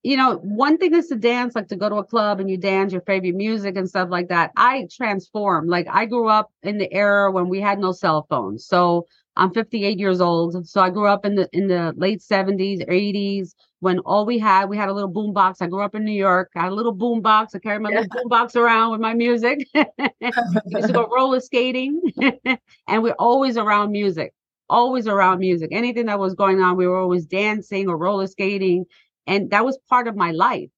you 0.02 0.16
know, 0.16 0.36
one 0.36 0.78
thing 0.78 0.94
is 0.94 1.08
to 1.08 1.16
dance, 1.16 1.54
like 1.54 1.68
to 1.68 1.76
go 1.76 1.88
to 1.88 1.96
a 1.96 2.04
club 2.04 2.38
and 2.38 2.48
you 2.48 2.56
dance 2.56 2.92
your 2.92 3.02
favorite 3.02 3.34
music 3.34 3.76
and 3.76 3.88
stuff 3.88 4.08
like 4.10 4.28
that. 4.28 4.52
I 4.56 4.86
transform. 4.90 5.66
Like 5.66 5.86
I 5.90 6.06
grew 6.06 6.28
up 6.28 6.50
in 6.62 6.78
the 6.78 6.92
era 6.92 7.30
when 7.32 7.48
we 7.48 7.60
had 7.60 7.78
no 7.78 7.92
cell 7.92 8.26
phones. 8.28 8.66
So 8.66 9.06
I'm 9.36 9.52
58 9.52 9.98
years 9.98 10.20
old. 10.20 10.66
So 10.68 10.80
I 10.80 10.90
grew 10.90 11.06
up 11.06 11.26
in 11.26 11.34
the 11.34 11.48
in 11.52 11.66
the 11.66 11.92
late 11.96 12.20
70s, 12.20 12.88
80s 12.88 13.54
when 13.80 13.98
all 14.00 14.24
we 14.24 14.38
had, 14.38 14.68
we 14.68 14.76
had 14.76 14.88
a 14.88 14.92
little 14.92 15.10
boom 15.10 15.32
box. 15.32 15.60
I 15.60 15.66
grew 15.66 15.82
up 15.82 15.94
in 15.94 16.04
New 16.04 16.12
York. 16.12 16.50
I 16.56 16.62
had 16.62 16.72
a 16.72 16.74
little 16.74 16.92
boom 16.92 17.20
box. 17.20 17.54
I 17.54 17.58
carried 17.58 17.82
my 17.82 17.90
yeah. 17.90 18.00
little 18.00 18.22
boom 18.22 18.28
box 18.28 18.56
around 18.56 18.92
with 18.92 19.00
my 19.00 19.14
music. 19.14 19.66
used 19.74 20.86
to 20.86 20.92
go 20.92 21.06
roller 21.08 21.40
skating, 21.40 22.00
and 22.88 23.02
we're 23.02 23.14
always 23.18 23.56
around 23.56 23.92
music. 23.92 24.32
Always 24.68 25.06
around 25.06 25.38
music. 25.38 25.68
Anything 25.72 26.06
that 26.06 26.18
was 26.18 26.34
going 26.34 26.60
on, 26.60 26.76
we 26.76 26.88
were 26.88 26.98
always 26.98 27.26
dancing 27.26 27.88
or 27.88 27.96
roller 27.96 28.26
skating 28.26 28.86
and 29.26 29.50
that 29.50 29.64
was 29.64 29.78
part 29.88 30.08
of 30.08 30.16
my 30.16 30.32
life. 30.32 30.70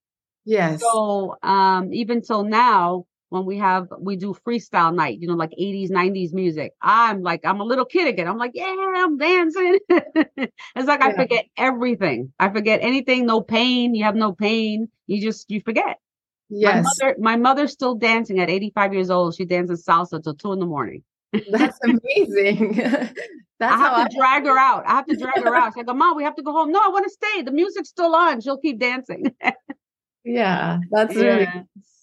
Yes. 0.44 0.80
So 0.80 1.36
um 1.42 1.92
even 1.92 2.22
till 2.22 2.44
now 2.44 3.06
when 3.28 3.44
we 3.44 3.58
have 3.58 3.88
we 3.98 4.16
do 4.16 4.34
freestyle 4.46 4.94
night 4.94 5.18
you 5.20 5.28
know 5.28 5.34
like 5.34 5.50
80s 5.50 5.90
90s 5.90 6.32
music 6.32 6.72
i'm 6.80 7.22
like 7.22 7.42
i'm 7.44 7.60
a 7.60 7.64
little 7.64 7.84
kid 7.84 8.08
again. 8.08 8.26
I'm 8.26 8.38
like 8.38 8.52
yeah 8.54 8.74
i'm 8.96 9.18
dancing. 9.18 9.78
It's 10.76 10.86
like 10.86 11.00
yeah. 11.00 11.08
i 11.08 11.14
forget 11.14 11.46
everything. 11.56 12.32
I 12.38 12.48
forget 12.50 12.80
anything 12.82 13.26
no 13.26 13.40
pain 13.40 13.94
you 13.94 14.04
have 14.04 14.16
no 14.16 14.32
pain 14.32 14.88
you 15.06 15.20
just 15.20 15.50
you 15.50 15.60
forget. 15.60 15.98
Yes. 16.48 16.76
my 16.76 16.80
mother 16.82 17.16
my 17.20 17.36
mother's 17.36 17.72
still 17.72 17.94
dancing 17.94 18.40
at 18.40 18.48
85 18.48 18.94
years 18.94 19.10
old. 19.10 19.34
She 19.34 19.44
dances 19.44 19.84
salsa 19.84 20.22
till 20.22 20.34
two 20.34 20.52
in 20.52 20.60
the 20.60 20.66
morning 20.66 21.02
that's 21.50 21.78
amazing 21.84 22.80
That's 23.60 23.72
I 23.72 23.76
have 23.76 24.10
to 24.10 24.16
I 24.16 24.18
drag 24.18 24.44
her 24.44 24.56
out. 24.56 24.84
I 24.86 24.90
have 24.90 25.06
to 25.06 25.16
drag 25.16 25.42
her 25.42 25.54
out. 25.54 25.72
She's 25.76 25.84
like, 25.84 25.96
Mom, 25.96 26.16
we 26.16 26.22
have 26.22 26.36
to 26.36 26.42
go 26.42 26.52
home. 26.52 26.70
No, 26.70 26.80
I 26.80 26.88
want 26.88 27.04
to 27.04 27.10
stay. 27.10 27.42
The 27.42 27.50
music's 27.50 27.88
still 27.88 28.14
on. 28.14 28.40
She'll 28.40 28.58
keep 28.58 28.78
dancing. 28.78 29.34
yeah, 30.24 30.78
that's 30.90 31.14
yeah. 31.16 31.22
really 31.22 31.48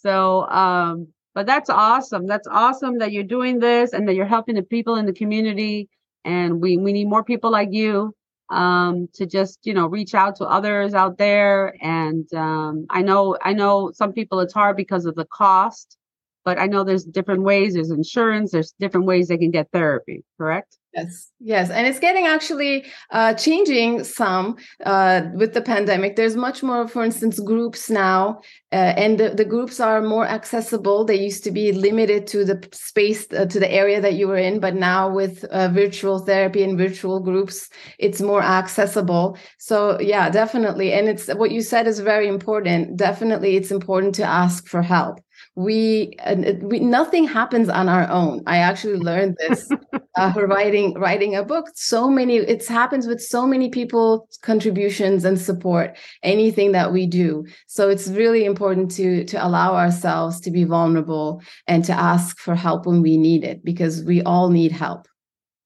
so 0.01 0.47
um, 0.49 1.07
but 1.33 1.45
that's 1.45 1.69
awesome. 1.69 2.27
That's 2.27 2.47
awesome 2.47 2.99
that 2.99 3.11
you're 3.11 3.23
doing 3.23 3.59
this 3.59 3.93
and 3.93 4.07
that 4.07 4.15
you're 4.15 4.25
helping 4.25 4.55
the 4.55 4.63
people 4.63 4.95
in 4.95 5.05
the 5.05 5.13
community. 5.13 5.89
And 6.23 6.61
we 6.61 6.77
we 6.77 6.91
need 6.91 7.07
more 7.07 7.23
people 7.23 7.51
like 7.51 7.69
you 7.71 8.13
um 8.51 9.07
to 9.13 9.25
just 9.25 9.59
you 9.63 9.73
know 9.73 9.88
reach 9.88 10.13
out 10.13 10.35
to 10.35 10.45
others 10.45 10.93
out 10.93 11.17
there 11.17 11.75
and 11.81 12.31
um 12.35 12.85
i 12.91 13.01
know 13.01 13.35
i 13.41 13.51
know 13.51 13.89
some 13.91 14.13
people 14.13 14.39
it's 14.39 14.53
hard 14.53 14.77
because 14.77 15.05
of 15.05 15.15
the 15.15 15.25
cost 15.25 15.97
but 16.45 16.60
I 16.60 16.67
know 16.67 16.84
there's 16.84 17.03
different 17.03 17.41
ways. 17.41 17.73
There's 17.73 17.89
insurance. 17.89 18.51
There's 18.51 18.73
different 18.79 19.08
ways 19.08 19.27
they 19.27 19.38
can 19.38 19.51
get 19.51 19.67
therapy. 19.73 20.23
Correct? 20.38 20.77
Yes, 20.95 21.31
yes, 21.41 21.69
and 21.71 21.86
it's 21.86 21.99
getting 21.99 22.25
actually 22.25 22.86
uh, 23.12 23.34
changing 23.34 24.05
some 24.05 24.55
uh, 24.86 25.23
with 25.34 25.53
the 25.53 25.62
pandemic. 25.62 26.15
There's 26.15 26.38
much 26.38 26.63
more, 26.63 26.88
for 26.88 27.03
instance, 27.03 27.38
groups 27.38 27.89
now, 27.89 28.39
uh, 28.71 28.93
and 28.95 29.19
the, 29.19 29.31
the, 29.31 29.43
groups 29.43 29.81
are 29.81 30.01
more 30.01 30.25
accessible. 30.25 31.03
They 31.03 31.21
used 31.21 31.43
to 31.43 31.51
be 31.51 31.73
limited 31.73 32.27
to 32.27 32.45
the 32.45 32.65
space, 32.71 33.27
uh, 33.34 33.45
to 33.45 33.60
the 33.60 33.69
area 33.69 33.99
that 33.99 34.13
you 34.13 34.29
were 34.29 34.38
in, 34.38 34.62
but 34.62 34.73
now 34.75 35.10
with 35.10 35.43
uh, 35.45 35.67
virtual 35.67 36.19
therapy 36.19 36.63
and 36.63 36.77
virtual 36.77 37.19
groups, 37.19 37.67
it's 37.99 38.21
more 38.21 38.41
accessible. 38.41 39.38
So 39.60 39.99
yeah, 39.99 40.29
definitely, 40.29 40.93
and 40.93 41.10
it's 41.10 41.27
what 41.27 41.51
you 41.51 41.60
said 41.60 41.88
is 41.88 41.99
very 41.99 42.29
important. 42.29 42.95
Definitely, 42.95 43.58
it's 43.58 43.71
important 43.71 44.15
to 44.15 44.23
ask 44.23 44.69
for 44.69 44.81
help 44.81 45.19
we, 45.55 46.17
we 46.61 46.79
nothing 46.79 47.25
happens 47.25 47.69
on 47.69 47.87
our 47.87 48.09
own. 48.09 48.43
I 48.45 48.57
actually 48.57 48.97
learned 48.97 49.37
this 49.39 49.69
uh, 50.17 50.33
writing 50.35 50.93
writing 50.95 51.35
a 51.35 51.43
book. 51.43 51.69
So 51.75 52.09
many 52.09 52.37
it 52.37 52.67
happens 52.67 53.07
with 53.07 53.21
so 53.21 53.47
many 53.47 53.69
people 53.69 54.27
contributions 54.41 55.23
and 55.23 55.39
support 55.39 55.97
anything 56.23 56.73
that 56.73 56.91
we 56.91 57.07
do. 57.07 57.45
So 57.67 57.89
it's 57.89 58.09
really 58.09 58.43
important 58.43 58.91
to 58.91 59.23
to 59.25 59.45
allow 59.45 59.75
ourselves 59.75 60.41
to 60.41 60.51
be 60.51 60.65
vulnerable 60.65 61.41
and 61.67 61.85
to 61.85 61.93
ask 61.93 62.37
for 62.39 62.55
help 62.55 62.85
when 62.85 63.01
we 63.01 63.15
need 63.15 63.45
it 63.45 63.63
because 63.63 64.03
we 64.03 64.21
all 64.23 64.49
need 64.49 64.73
help. 64.73 65.07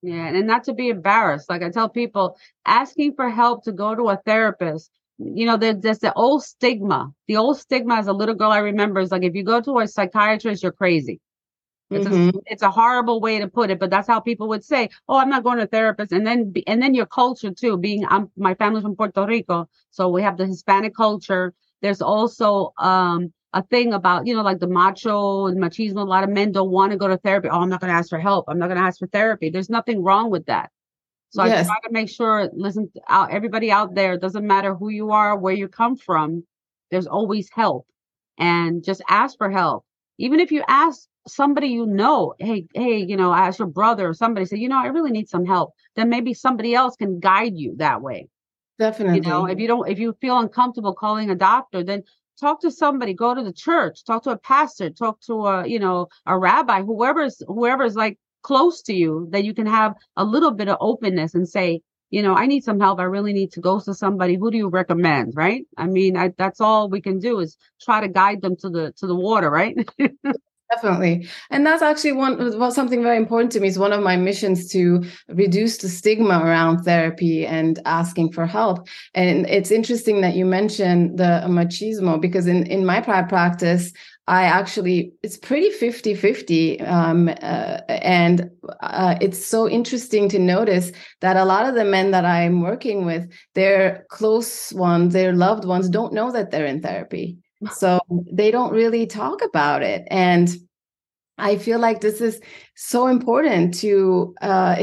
Yeah 0.04 0.28
and 0.28 0.46
not 0.46 0.66
to 0.66 0.74
be 0.74 0.90
embarrassed. 0.90 1.50
Like 1.50 1.64
i 1.64 1.70
tell 1.72 1.90
people 1.90 2.38
asking 2.64 3.16
for 3.16 3.30
help 3.30 3.64
to 3.64 3.72
go 3.72 3.96
to 3.96 4.10
a 4.10 4.18
therapist 4.24 4.92
you 5.20 5.46
know, 5.46 5.58
there's, 5.58 5.78
there's 5.80 6.00
the 6.00 6.14
old 6.14 6.44
stigma. 6.44 7.12
The 7.28 7.38
old 7.38 7.60
stigma 7.60 7.96
as 7.96 8.08
a 8.08 8.14
little 8.14 8.36
girl, 8.36 8.52
I 8.52 8.60
remember, 8.60 9.02
is 9.02 9.12
like 9.12 9.24
if 9.24 9.36
you 9.36 9.44
go 9.44 9.62
to 9.62 9.80
a 9.80 9.88
psychiatrist, 9.88 10.64
you're 10.64 10.72
crazy. 10.72 11.20
It's 11.92 12.08
mm-hmm. 12.08 12.38
a 12.38 12.42
it's 12.46 12.62
a 12.62 12.70
horrible 12.70 13.20
way 13.20 13.40
to 13.40 13.48
put 13.48 13.72
it, 13.72 13.80
but 13.80 13.90
that's 13.90 14.08
how 14.08 14.20
people 14.20 14.48
would 14.50 14.64
say, 14.64 14.90
"Oh, 15.08 15.18
I'm 15.18 15.30
not 15.30 15.44
going 15.44 15.58
to 15.58 15.64
a 15.64 15.68
therapist." 15.68 16.12
And 16.12 16.26
then 16.26 16.54
and 16.68 16.82
then 16.82 16.94
your 16.94 17.08
culture 17.08 17.52
too, 17.52 17.78
being 17.78 18.06
I'm 18.08 18.30
my 18.38 18.54
family's 18.54 18.84
from 18.84 18.96
Puerto 18.96 19.26
Rico, 19.26 19.68
so 19.90 20.08
we 20.08 20.22
have 20.22 20.38
the 20.38 20.46
Hispanic 20.46 20.96
culture. 20.96 21.52
There's 21.82 22.02
also 22.02 22.74
um 22.78 23.34
a 23.54 23.64
thing 23.64 23.94
about 23.94 24.28
you 24.28 24.36
know 24.36 24.44
like 24.44 24.60
the 24.60 24.68
macho 24.68 25.48
and 25.48 25.58
machismo. 25.60 26.02
A 26.02 26.04
lot 26.04 26.24
of 26.24 26.30
men 26.30 26.52
don't 26.52 26.70
want 26.70 26.92
to 26.92 26.98
go 26.98 27.08
to 27.08 27.18
therapy. 27.18 27.50
Oh, 27.50 27.60
I'm 27.60 27.70
not 27.70 27.82
going 27.82 27.92
to 27.92 27.98
ask 27.98 28.10
for 28.10 28.20
help. 28.20 28.46
I'm 28.48 28.60
not 28.60 28.68
going 28.68 28.80
to 28.80 28.86
ask 28.86 29.00
for 29.00 29.08
therapy. 29.08 29.50
There's 29.50 29.70
nothing 29.70 30.04
wrong 30.04 30.30
with 30.30 30.46
that. 30.46 30.70
So 31.32 31.44
yes. 31.44 31.66
I 31.66 31.74
try 31.74 31.80
to 31.88 31.92
make 31.92 32.10
sure, 32.10 32.50
listen, 32.54 32.92
out 33.08 33.32
everybody 33.32 33.72
out 33.72 33.94
there, 33.94 34.18
doesn't 34.18 34.46
matter 34.46 34.74
who 34.74 34.90
you 34.90 35.12
are, 35.12 35.38
where 35.38 35.54
you 35.54 35.68
come 35.68 35.96
from, 35.96 36.44
there's 36.92 37.08
always 37.08 37.50
help. 37.54 37.86
And 38.38 38.84
just 38.84 39.02
ask 39.10 39.38
for 39.38 39.50
help. 39.50 39.86
Even 40.18 40.40
if 40.40 40.52
you 40.52 40.64
ask 40.68 41.08
somebody 41.28 41.68
you 41.68 41.86
know, 41.86 42.34
hey, 42.40 42.66
hey, 42.74 42.98
you 42.98 43.16
know, 43.16 43.34
ask 43.34 43.60
your 43.60 43.68
brother 43.68 44.08
or 44.08 44.14
somebody, 44.14 44.46
say, 44.46 44.58
you 44.58 44.70
know, 44.70 44.82
I 44.82 44.88
really 44.88 45.12
need 45.12 45.30
some 45.30 45.46
help. 45.46 45.74
Then 45.96 46.10
maybe 46.10 46.34
somebody 46.34 46.74
else 46.74 46.96
can 46.96 47.20
guide 47.20 47.56
you 47.56 47.76
that 47.78 48.02
way. 48.02 48.28
Definitely. 48.80 49.18
You 49.18 49.22
know, 49.22 49.46
if 49.46 49.60
you 49.60 49.68
don't, 49.68 49.90
if 49.90 50.00
you 50.00 50.16
feel 50.22 50.40
uncomfortable 50.40 50.96
calling 50.96 51.30
a 51.30 51.36
doctor, 51.36 51.84
then 51.84 52.04
talk 52.40 52.62
to 52.62 52.72
somebody, 52.72 53.14
go 53.14 53.36
to 53.36 53.44
the 53.44 53.54
church, 53.54 54.04
talk 54.06 54.24
to 54.24 54.32
a 54.32 54.38
pastor, 54.38 54.90
talk 54.90 55.20
to 55.22 55.46
a, 55.46 55.68
you 55.68 55.80
know, 55.80 56.08
a 56.26 56.38
rabbi, 56.38 56.82
whoever's 56.82 57.44
whoever's 57.48 57.96
like 57.96 58.18
close 58.44 58.82
to 58.84 58.94
you 58.94 59.28
that 59.32 59.44
you 59.44 59.54
can 59.54 59.68
have 59.68 59.96
a 60.18 60.24
little 60.26 60.52
bit 60.52 60.70
of 60.70 60.78
openness 60.82 61.36
and 61.36 61.48
say, 61.48 61.82
you 62.12 62.24
know, 62.24 62.34
I 62.36 62.48
need 62.48 62.64
some 62.64 62.80
help. 62.80 63.00
I 63.00 63.04
really 63.04 63.34
need 63.34 63.52
to 63.54 63.62
go 63.62 63.80
to 63.80 63.94
somebody. 63.94 64.36
Who 64.36 64.52
do 64.52 64.58
you 64.58 64.70
recommend? 64.70 65.34
Right. 65.36 65.66
I 65.78 65.88
mean, 65.88 66.18
I, 66.18 66.34
that's 66.38 66.62
all 66.62 66.90
we 66.90 67.02
can 67.02 67.20
do 67.20 67.40
is 67.40 67.58
try 67.82 68.02
to 68.02 68.08
guide 68.08 68.42
them 68.42 68.56
to 68.58 68.70
the 68.70 68.94
to 68.98 69.08
the 69.08 69.16
water, 69.16 69.50
right? 69.50 69.76
Definitely. 70.72 71.28
And 71.50 71.66
that's 71.66 71.82
actually 71.82 72.12
one 72.12 72.60
well, 72.60 72.72
something 72.72 73.02
very 73.02 73.18
important 73.18 73.52
to 73.54 73.60
me 73.60 73.68
is 73.68 73.80
one 73.80 73.92
of 73.92 74.04
my 74.04 74.16
missions 74.16 74.68
to 74.72 75.04
reduce 75.28 75.78
the 75.80 75.90
stigma 75.90 76.42
around 76.44 76.84
therapy 76.84 77.44
and 77.44 77.80
asking 77.86 78.34
for 78.34 78.46
help. 78.46 78.88
And 79.16 79.48
it's 79.50 79.72
interesting 79.72 80.22
that 80.22 80.36
you 80.36 80.46
mentioned 80.46 81.18
the 81.18 81.44
machismo 81.48 82.22
because 82.22 82.46
in, 82.46 82.68
in 82.68 82.86
my 82.86 83.02
practice, 83.02 83.92
I 84.28 84.44
actually, 84.44 85.12
it's 85.24 85.38
pretty 85.38 85.72
50 85.72 86.14
50. 86.14 86.82
Um, 86.82 87.30
uh, 87.30 87.80
and 87.90 88.52
uh, 88.82 89.16
it's 89.20 89.44
so 89.44 89.68
interesting 89.68 90.30
to 90.30 90.38
notice 90.38 90.92
that 91.22 91.36
a 91.36 91.46
lot 91.46 91.68
of 91.68 91.74
the 91.74 91.84
men 91.84 92.12
that 92.12 92.26
I'm 92.26 92.62
working 92.62 93.06
with, 93.06 93.28
their 93.56 94.06
close 94.12 94.72
ones, 94.74 95.14
their 95.14 95.34
loved 95.34 95.66
ones, 95.66 95.90
don't 95.90 96.14
know 96.14 96.32
that 96.32 96.52
they're 96.52 96.68
in 96.68 96.84
therapy. 96.84 97.40
So 97.72 98.00
they 98.10 98.52
don't 98.52 98.72
really 98.72 99.06
talk 99.06 99.44
about 99.44 99.84
it. 99.84 100.08
And 100.10 100.50
I 101.40 101.58
feel 101.58 101.80
like 101.80 102.02
this 102.02 102.22
is 102.22 102.42
so 102.76 103.08
important 103.08 103.74
to 103.76 104.36
uh, 104.42 104.76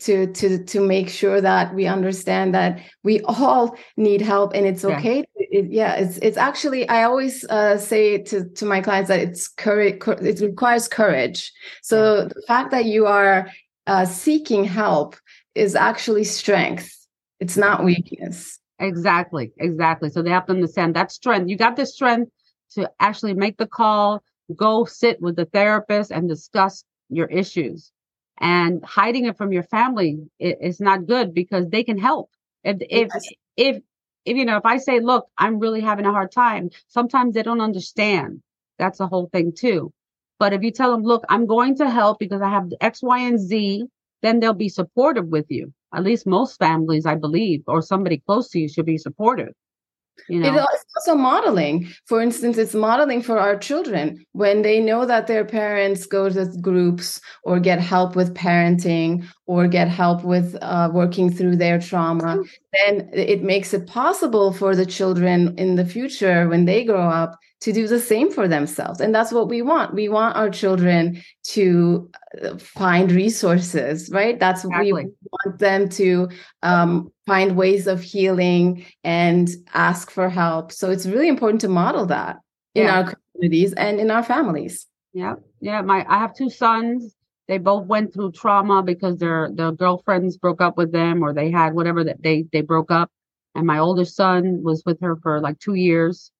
to 0.00 0.32
to 0.32 0.64
to 0.64 0.80
make 0.80 1.08
sure 1.08 1.40
that 1.40 1.74
we 1.74 1.86
understand 1.86 2.54
that 2.54 2.80
we 3.02 3.20
all 3.22 3.76
need 3.96 4.20
help 4.20 4.54
and 4.54 4.64
it's 4.64 4.84
okay. 4.84 5.18
Yeah, 5.18 5.46
it, 5.50 5.72
yeah 5.72 5.94
it's 5.94 6.18
it's 6.18 6.36
actually 6.36 6.88
I 6.88 7.02
always 7.02 7.44
uh, 7.44 7.78
say 7.78 8.18
to 8.24 8.48
to 8.48 8.64
my 8.64 8.80
clients 8.80 9.08
that 9.08 9.20
it's 9.20 9.48
courage. 9.48 10.00
It 10.06 10.40
requires 10.40 10.88
courage. 10.88 11.52
So 11.82 12.22
yeah. 12.22 12.24
the 12.34 12.42
fact 12.46 12.70
that 12.70 12.84
you 12.84 13.06
are 13.06 13.50
uh, 13.86 14.04
seeking 14.04 14.64
help 14.64 15.16
is 15.54 15.74
actually 15.74 16.24
strength. 16.24 16.94
It's 17.40 17.56
not 17.56 17.84
weakness. 17.84 18.58
Exactly, 18.80 19.52
exactly. 19.58 20.10
So 20.10 20.22
they 20.22 20.30
have 20.30 20.46
to 20.46 20.52
understand 20.52 20.94
that 20.94 21.10
strength. 21.10 21.48
You 21.48 21.56
got 21.56 21.76
the 21.76 21.86
strength 21.86 22.30
to 22.74 22.90
actually 23.00 23.34
make 23.34 23.56
the 23.56 23.66
call 23.66 24.22
go 24.54 24.84
sit 24.84 25.20
with 25.20 25.36
the 25.36 25.46
therapist 25.46 26.10
and 26.10 26.28
discuss 26.28 26.84
your 27.08 27.26
issues 27.26 27.90
and 28.40 28.84
hiding 28.84 29.26
it 29.26 29.36
from 29.36 29.52
your 29.52 29.62
family 29.64 30.18
is 30.38 30.80
not 30.80 31.06
good 31.06 31.34
because 31.34 31.68
they 31.68 31.82
can 31.82 31.98
help 31.98 32.30
if 32.64 32.76
if 32.80 33.08
yes. 33.12 33.28
if 33.56 33.82
if 34.24 34.36
you 34.36 34.44
know 34.44 34.56
if 34.56 34.64
i 34.64 34.76
say 34.76 35.00
look 35.00 35.26
i'm 35.38 35.58
really 35.58 35.80
having 35.80 36.06
a 36.06 36.12
hard 36.12 36.30
time 36.30 36.70
sometimes 36.88 37.34
they 37.34 37.42
don't 37.42 37.60
understand 37.60 38.40
that's 38.78 38.98
the 38.98 39.06
whole 39.06 39.28
thing 39.32 39.52
too 39.52 39.92
but 40.38 40.52
if 40.52 40.62
you 40.62 40.70
tell 40.70 40.92
them 40.92 41.02
look 41.02 41.24
i'm 41.28 41.46
going 41.46 41.76
to 41.76 41.88
help 41.90 42.18
because 42.18 42.42
i 42.42 42.48
have 42.48 42.68
x 42.80 43.02
y 43.02 43.18
and 43.20 43.40
z 43.40 43.84
then 44.22 44.40
they'll 44.40 44.54
be 44.54 44.68
supportive 44.68 45.26
with 45.26 45.46
you 45.50 45.72
at 45.94 46.04
least 46.04 46.26
most 46.26 46.58
families 46.58 47.06
i 47.06 47.14
believe 47.14 47.62
or 47.66 47.82
somebody 47.82 48.22
close 48.26 48.48
to 48.48 48.58
you 48.60 48.68
should 48.68 48.86
be 48.86 48.98
supportive 48.98 49.52
you 50.28 50.40
know? 50.40 50.66
It's 50.72 50.84
also 50.96 51.14
modeling. 51.14 51.88
For 52.06 52.20
instance, 52.20 52.58
it's 52.58 52.74
modeling 52.74 53.22
for 53.22 53.38
our 53.38 53.56
children 53.56 54.24
when 54.32 54.62
they 54.62 54.80
know 54.80 55.06
that 55.06 55.26
their 55.26 55.44
parents 55.44 56.06
go 56.06 56.28
to 56.28 56.52
groups 56.60 57.20
or 57.44 57.60
get 57.60 57.80
help 57.80 58.16
with 58.16 58.34
parenting 58.34 59.26
or 59.48 59.66
get 59.66 59.88
help 59.88 60.22
with 60.24 60.56
uh, 60.60 60.90
working 60.92 61.32
through 61.32 61.56
their 61.56 61.80
trauma. 61.80 62.44
Then 62.84 63.08
it 63.14 63.42
makes 63.42 63.72
it 63.72 63.86
possible 63.86 64.52
for 64.52 64.76
the 64.76 64.84
children 64.84 65.56
in 65.56 65.76
the 65.76 65.86
future 65.86 66.46
when 66.48 66.66
they 66.66 66.84
grow 66.84 67.08
up 67.08 67.38
to 67.60 67.72
do 67.72 67.88
the 67.88 67.98
same 67.98 68.30
for 68.30 68.46
themselves. 68.46 69.00
And 69.00 69.12
that's 69.12 69.32
what 69.32 69.48
we 69.48 69.62
want. 69.62 69.94
We 69.94 70.10
want 70.10 70.36
our 70.36 70.50
children 70.50 71.22
to 71.44 72.10
uh, 72.42 72.58
find 72.58 73.10
resources, 73.10 74.10
right? 74.10 74.38
That's 74.38 74.64
exactly. 74.64 74.92
we 74.92 75.10
want 75.32 75.58
them 75.58 75.88
to 75.88 76.28
um, 76.62 77.10
find 77.26 77.56
ways 77.56 77.86
of 77.86 78.02
healing 78.02 78.84
and 79.02 79.48
ask 79.72 80.10
for 80.10 80.28
help. 80.28 80.72
So 80.72 80.90
it's 80.90 81.06
really 81.06 81.28
important 81.28 81.62
to 81.62 81.68
model 81.68 82.04
that 82.06 82.36
in 82.74 82.84
yeah. 82.84 83.00
our 83.00 83.14
communities 83.32 83.72
and 83.72 83.98
in 83.98 84.10
our 84.10 84.22
families. 84.22 84.86
Yeah. 85.14 85.36
Yeah. 85.60 85.80
My 85.80 86.04
I 86.06 86.18
have 86.18 86.34
two 86.34 86.50
sons. 86.50 87.14
They 87.48 87.58
both 87.58 87.86
went 87.86 88.14
through 88.14 88.32
trauma 88.32 88.82
because 88.82 89.18
their 89.18 89.50
their 89.52 89.72
girlfriends 89.72 90.36
broke 90.36 90.60
up 90.60 90.76
with 90.76 90.92
them 90.92 91.22
or 91.22 91.34
they 91.34 91.50
had 91.50 91.74
whatever 91.74 92.04
that 92.04 92.22
they 92.22 92.44
they 92.52 92.62
broke 92.62 92.90
up. 92.90 93.10
And 93.54 93.66
my 93.66 93.78
older 93.78 94.04
son 94.04 94.62
was 94.62 94.82
with 94.86 95.00
her 95.00 95.16
for 95.16 95.40
like 95.40 95.58
two 95.58 95.74
years 95.74 96.30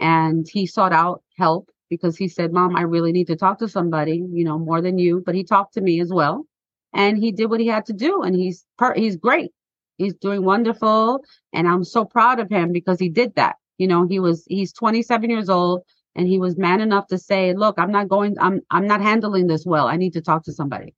and 0.00 0.46
he 0.50 0.66
sought 0.66 0.92
out 0.92 1.22
help 1.38 1.70
because 1.88 2.16
he 2.16 2.28
said, 2.28 2.52
Mom, 2.52 2.76
I 2.76 2.82
really 2.82 3.12
need 3.12 3.28
to 3.28 3.36
talk 3.36 3.58
to 3.58 3.68
somebody, 3.68 4.22
you 4.32 4.44
know, 4.44 4.58
more 4.58 4.82
than 4.82 4.98
you. 4.98 5.22
But 5.24 5.34
he 5.34 5.44
talked 5.44 5.74
to 5.74 5.80
me 5.80 6.00
as 6.00 6.10
well. 6.12 6.44
And 6.92 7.16
he 7.18 7.32
did 7.32 7.46
what 7.50 7.60
he 7.60 7.66
had 7.66 7.86
to 7.86 7.92
do. 7.92 8.22
And 8.22 8.34
he's 8.34 8.64
per- 8.78 8.94
he's 8.94 9.16
great. 9.16 9.52
He's 9.98 10.14
doing 10.14 10.44
wonderful. 10.44 11.20
And 11.52 11.68
I'm 11.68 11.84
so 11.84 12.04
proud 12.04 12.40
of 12.40 12.50
him 12.50 12.72
because 12.72 12.98
he 12.98 13.08
did 13.08 13.34
that. 13.36 13.56
You 13.78 13.88
know, 13.88 14.06
he 14.06 14.20
was 14.20 14.44
he's 14.46 14.72
27 14.72 15.30
years 15.30 15.48
old 15.48 15.82
and 16.14 16.28
he 16.28 16.38
was 16.38 16.56
man 16.56 16.80
enough 16.80 17.06
to 17.08 17.18
say, 17.18 17.54
look, 17.54 17.78
I'm 17.78 17.90
not 17.90 18.08
going, 18.08 18.36
I'm 18.40 18.60
I'm 18.70 18.86
not 18.86 19.00
handling 19.00 19.46
this 19.46 19.64
well. 19.64 19.86
I 19.86 19.96
need 19.96 20.12
to 20.14 20.20
talk 20.20 20.44
to 20.44 20.52
somebody. 20.52 20.94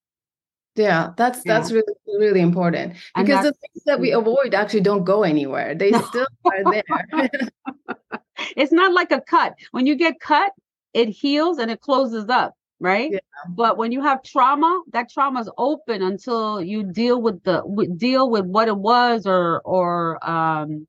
Yeah, 0.76 1.12
that's 1.16 1.40
yeah. 1.44 1.54
that's 1.54 1.70
really 1.70 1.94
really 2.18 2.40
important 2.40 2.94
because 3.16 3.44
the 3.44 3.52
things 3.52 3.84
that 3.86 4.00
we 4.00 4.10
avoid 4.10 4.54
actually 4.54 4.80
don't 4.80 5.04
go 5.04 5.22
anywhere. 5.22 5.74
They 5.74 5.92
still 5.92 6.26
are 6.44 6.72
there. 6.72 6.82
it's 8.56 8.72
not 8.72 8.92
like 8.92 9.12
a 9.12 9.20
cut. 9.20 9.54
When 9.70 9.86
you 9.86 9.94
get 9.94 10.18
cut, 10.18 10.52
it 10.92 11.08
heals 11.08 11.58
and 11.58 11.70
it 11.70 11.80
closes 11.80 12.28
up, 12.28 12.54
right? 12.80 13.12
Yeah. 13.12 13.18
But 13.50 13.78
when 13.78 13.92
you 13.92 14.02
have 14.02 14.24
trauma, 14.24 14.82
that 14.92 15.10
trauma 15.10 15.40
is 15.40 15.50
open 15.58 16.02
until 16.02 16.60
you 16.60 16.82
deal 16.82 17.22
with 17.22 17.44
the 17.44 17.62
deal 17.96 18.28
with 18.28 18.44
what 18.44 18.66
it 18.66 18.76
was, 18.76 19.26
or 19.26 19.60
or 19.64 20.28
um, 20.28 20.88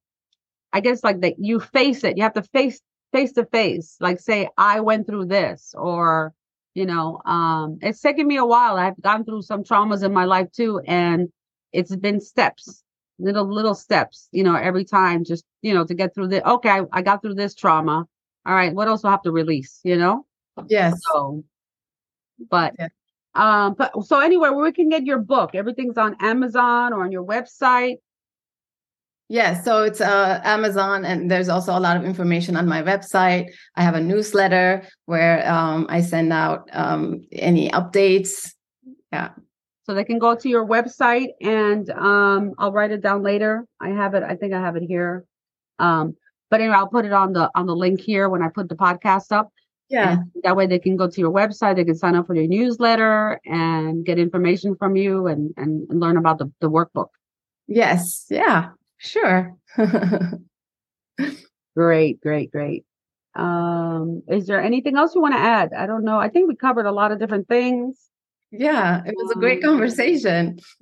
I 0.73 0.79
guess 0.79 1.03
like 1.03 1.21
that 1.21 1.35
you 1.37 1.59
face 1.59 2.03
it. 2.03 2.17
You 2.17 2.23
have 2.23 2.33
to 2.33 2.43
face 2.43 2.81
face 3.15 3.31
to 3.33 3.45
face, 3.45 3.95
like 4.01 4.19
say 4.19 4.49
I 4.57 4.81
went 4.81 5.07
through 5.07 5.27
this, 5.27 5.73
or 5.77 6.33
you 6.73 6.85
know 6.85 7.21
um 7.25 7.79
it's 7.81 8.01
taken 8.01 8.27
me 8.27 8.35
a 8.37 8.45
while. 8.45 8.75
I've 8.77 9.01
gone 9.01 9.23
through 9.23 9.43
some 9.43 9.63
traumas 9.63 10.03
in 10.03 10.11
my 10.13 10.25
life 10.25 10.51
too 10.51 10.81
and 10.85 11.29
it's 11.71 11.95
been 11.95 12.19
steps 12.19 12.83
little 13.17 13.47
little 13.49 13.73
steps 13.75 14.27
you 14.31 14.43
know 14.43 14.55
every 14.55 14.83
time 14.83 15.23
just 15.23 15.45
you 15.61 15.73
know 15.73 15.85
to 15.85 15.93
get 15.93 16.13
through 16.13 16.27
the 16.27 16.47
okay 16.49 16.69
I, 16.69 16.81
I 16.91 17.01
got 17.01 17.21
through 17.21 17.35
this 17.35 17.55
trauma. 17.55 18.05
All 18.45 18.53
right 18.53 18.73
what 18.73 18.87
else 18.89 19.01
do 19.01 19.07
i 19.07 19.11
have 19.11 19.21
to 19.23 19.31
release? 19.31 19.79
you 19.83 19.97
know? 19.97 20.25
Yes. 20.67 20.99
So 21.11 21.43
but 22.49 22.75
yeah. 22.77 22.89
um 23.35 23.75
but 23.77 23.91
so 24.03 24.19
anywhere 24.19 24.53
where 24.53 24.65
we 24.65 24.73
can 24.73 24.89
get 24.89 25.05
your 25.05 25.19
book 25.19 25.51
everything's 25.55 25.97
on 25.97 26.17
amazon 26.19 26.91
or 26.91 27.03
on 27.05 27.11
your 27.13 27.23
website 27.23 27.97
yeah, 29.27 29.59
so 29.61 29.83
it's 29.83 30.01
uh, 30.01 30.39
Amazon, 30.43 31.03
and 31.03 31.31
there's 31.31 31.49
also 31.49 31.75
a 31.75 31.79
lot 31.79 31.97
of 31.97 32.05
information 32.05 32.55
on 32.55 32.67
my 32.67 32.83
website. 32.83 33.51
I 33.75 33.81
have 33.81 33.95
a 33.95 34.01
newsletter 34.01 34.87
where 35.05 35.49
um, 35.49 35.87
I 35.89 36.01
send 36.01 36.31
out 36.31 36.69
um, 36.73 37.25
any 37.31 37.69
updates. 37.71 38.53
Yeah. 39.11 39.31
So 39.85 39.95
they 39.95 40.03
can 40.03 40.19
go 40.19 40.35
to 40.35 40.49
your 40.49 40.65
website, 40.65 41.29
and 41.41 41.89
um, 41.89 42.53
I'll 42.59 42.71
write 42.71 42.91
it 42.91 43.01
down 43.01 43.23
later. 43.23 43.65
I 43.79 43.89
have 43.89 44.13
it. 44.13 44.21
I 44.21 44.35
think 44.35 44.53
I 44.53 44.59
have 44.59 44.75
it 44.75 44.83
here. 44.83 45.25
Um, 45.79 46.15
but 46.51 46.61
anyway, 46.61 46.75
I'll 46.75 46.87
put 46.87 47.05
it 47.05 47.13
on 47.13 47.33
the 47.33 47.49
on 47.55 47.65
the 47.65 47.75
link 47.75 48.01
here 48.01 48.29
when 48.29 48.43
I 48.43 48.49
put 48.49 48.69
the 48.69 48.75
podcast 48.75 49.31
up. 49.31 49.51
Yeah. 49.89 50.13
And 50.13 50.31
that 50.43 50.55
way 50.55 50.67
they 50.67 50.79
can 50.79 50.97
go 50.97 51.09
to 51.09 51.21
your 51.21 51.31
website. 51.31 51.75
They 51.75 51.83
can 51.83 51.95
sign 51.95 52.15
up 52.15 52.27
for 52.27 52.35
your 52.35 52.47
newsletter 52.47 53.39
and 53.45 54.05
get 54.05 54.19
information 54.19 54.75
from 54.75 54.95
you 54.95 55.27
and 55.27 55.51
and, 55.57 55.89
and 55.89 55.99
learn 55.99 56.17
about 56.17 56.37
the 56.37 56.51
the 56.61 56.69
workbook. 56.69 57.09
Yes. 57.67 58.25
Yeah. 58.29 58.69
Sure. 59.05 59.55
great, 61.75 62.19
great, 62.21 62.51
great. 62.51 62.85
Um, 63.35 64.23
is 64.27 64.47
there 64.47 64.61
anything 64.61 64.97
else 64.97 65.13
you 65.13 65.21
want 65.21 65.35
to 65.35 65.39
add? 65.39 65.73
I 65.73 65.85
don't 65.85 66.03
know. 66.03 66.17
I 66.17 66.29
think 66.29 66.47
we 66.47 66.55
covered 66.55 66.87
a 66.87 66.91
lot 66.91 67.11
of 67.11 67.19
different 67.19 67.47
things. 67.47 67.99
Yeah, 68.51 69.03
it 69.05 69.13
was 69.15 69.31
a 69.31 69.35
great 69.35 69.63
um, 69.63 69.71
conversation. 69.71 70.59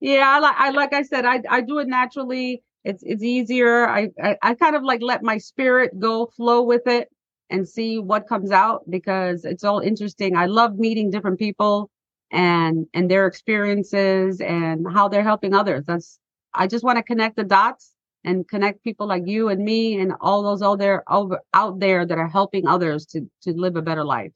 yeah, 0.00 0.28
I 0.28 0.38
like 0.38 0.56
I 0.58 0.70
like 0.70 0.92
I 0.92 1.02
said, 1.02 1.24
I 1.24 1.40
I 1.48 1.62
do 1.62 1.78
it 1.78 1.88
naturally. 1.88 2.62
It's 2.84 3.02
it's 3.04 3.22
easier. 3.22 3.88
I, 3.88 4.10
I 4.22 4.36
I 4.42 4.54
kind 4.54 4.76
of 4.76 4.82
like 4.82 5.00
let 5.02 5.22
my 5.22 5.38
spirit 5.38 5.98
go 5.98 6.26
flow 6.36 6.62
with 6.62 6.86
it 6.86 7.08
and 7.48 7.66
see 7.68 7.98
what 7.98 8.28
comes 8.28 8.50
out 8.50 8.82
because 8.90 9.44
it's 9.44 9.64
all 9.64 9.80
interesting. 9.80 10.36
I 10.36 10.46
love 10.46 10.78
meeting 10.78 11.10
different 11.10 11.38
people 11.38 11.90
and 12.30 12.86
and 12.94 13.10
their 13.10 13.26
experiences 13.26 14.40
and 14.40 14.86
how 14.92 15.08
they're 15.08 15.22
helping 15.22 15.54
others 15.54 15.84
that's 15.86 16.18
i 16.54 16.66
just 16.66 16.84
want 16.84 16.96
to 16.96 17.02
connect 17.02 17.36
the 17.36 17.44
dots 17.44 17.92
and 18.24 18.46
connect 18.48 18.84
people 18.84 19.06
like 19.06 19.26
you 19.26 19.48
and 19.48 19.64
me 19.64 19.98
and 19.98 20.12
all 20.20 20.42
those 20.42 20.62
other 20.62 21.02
over 21.08 21.40
out 21.54 21.80
there 21.80 22.04
that 22.06 22.18
are 22.18 22.28
helping 22.28 22.66
others 22.66 23.06
to 23.06 23.28
to 23.42 23.52
live 23.52 23.76
a 23.76 23.82
better 23.82 24.04
life 24.04 24.32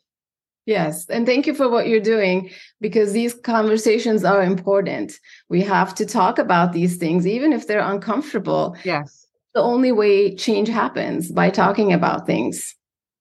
Yes, 0.66 1.11
and 1.11 1.26
thank 1.26 1.46
you 1.46 1.54
for 1.54 1.68
what 1.68 1.88
you're 1.88 2.00
doing 2.00 2.50
because 2.80 3.12
these 3.12 3.35
conversations 3.35 4.24
are 4.24 4.42
important. 4.42 5.12
We 5.50 5.61
have 5.61 5.94
to 5.96 6.07
talk 6.07 6.38
about 6.38 6.72
these 6.72 6.96
things, 6.96 7.26
even 7.26 7.52
if 7.52 7.66
they're 7.66 7.80
uncomfortable. 7.80 8.74
Yes. 8.83 9.26
The 9.54 9.61
only 9.61 9.92
way 9.92 10.35
change 10.35 10.68
happens 10.68 11.30
by 11.30 11.50
talking 11.50 11.92
about 11.92 12.26
things. 12.26 12.74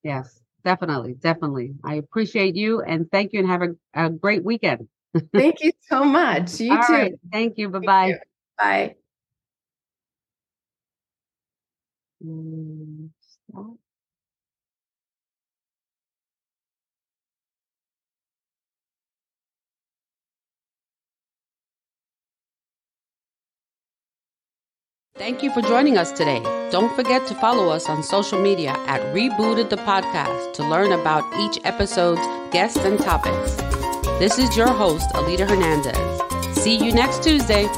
Yes. 0.03 0.39
Definitely, 0.63 1.15
definitely. 1.15 1.75
I 1.83 1.95
appreciate 1.95 2.55
you 2.55 2.81
and 2.81 3.09
thank 3.11 3.33
you 3.33 3.39
and 3.39 3.49
have 3.49 3.61
a, 3.61 4.05
a 4.05 4.09
great 4.09 4.43
weekend. 4.43 4.87
thank 5.33 5.61
you 5.61 5.71
so 5.81 6.03
much. 6.03 6.59
You 6.59 6.71
All 6.71 6.87
too. 6.87 6.93
Right. 6.93 7.13
Thank 7.31 7.57
you. 7.57 7.69
Bye-bye. 7.69 8.07
You. 8.07 8.17
Bye. 8.57 8.95
Mm, 12.23 13.09
Thank 25.15 25.43
you 25.43 25.53
for 25.53 25.61
joining 25.61 25.95
us 25.99 26.11
today. 26.11 26.41
Don't 26.71 26.91
forget 26.95 27.27
to 27.27 27.35
follow 27.35 27.69
us 27.69 27.87
on 27.87 28.01
social 28.01 28.41
media 28.41 28.71
at 28.87 28.99
Rebooted 29.13 29.69
the 29.69 29.75
Podcast 29.77 30.53
to 30.53 30.67
learn 30.67 30.91
about 30.91 31.23
each 31.39 31.59
episode's 31.63 32.19
guests 32.51 32.79
and 32.79 32.97
topics. 32.97 33.55
This 34.17 34.39
is 34.39 34.57
your 34.57 34.69
host, 34.69 35.07
Alita 35.11 35.47
Hernandez. 35.47 36.57
See 36.57 36.83
you 36.83 36.91
next 36.91 37.21
Tuesday. 37.21 37.69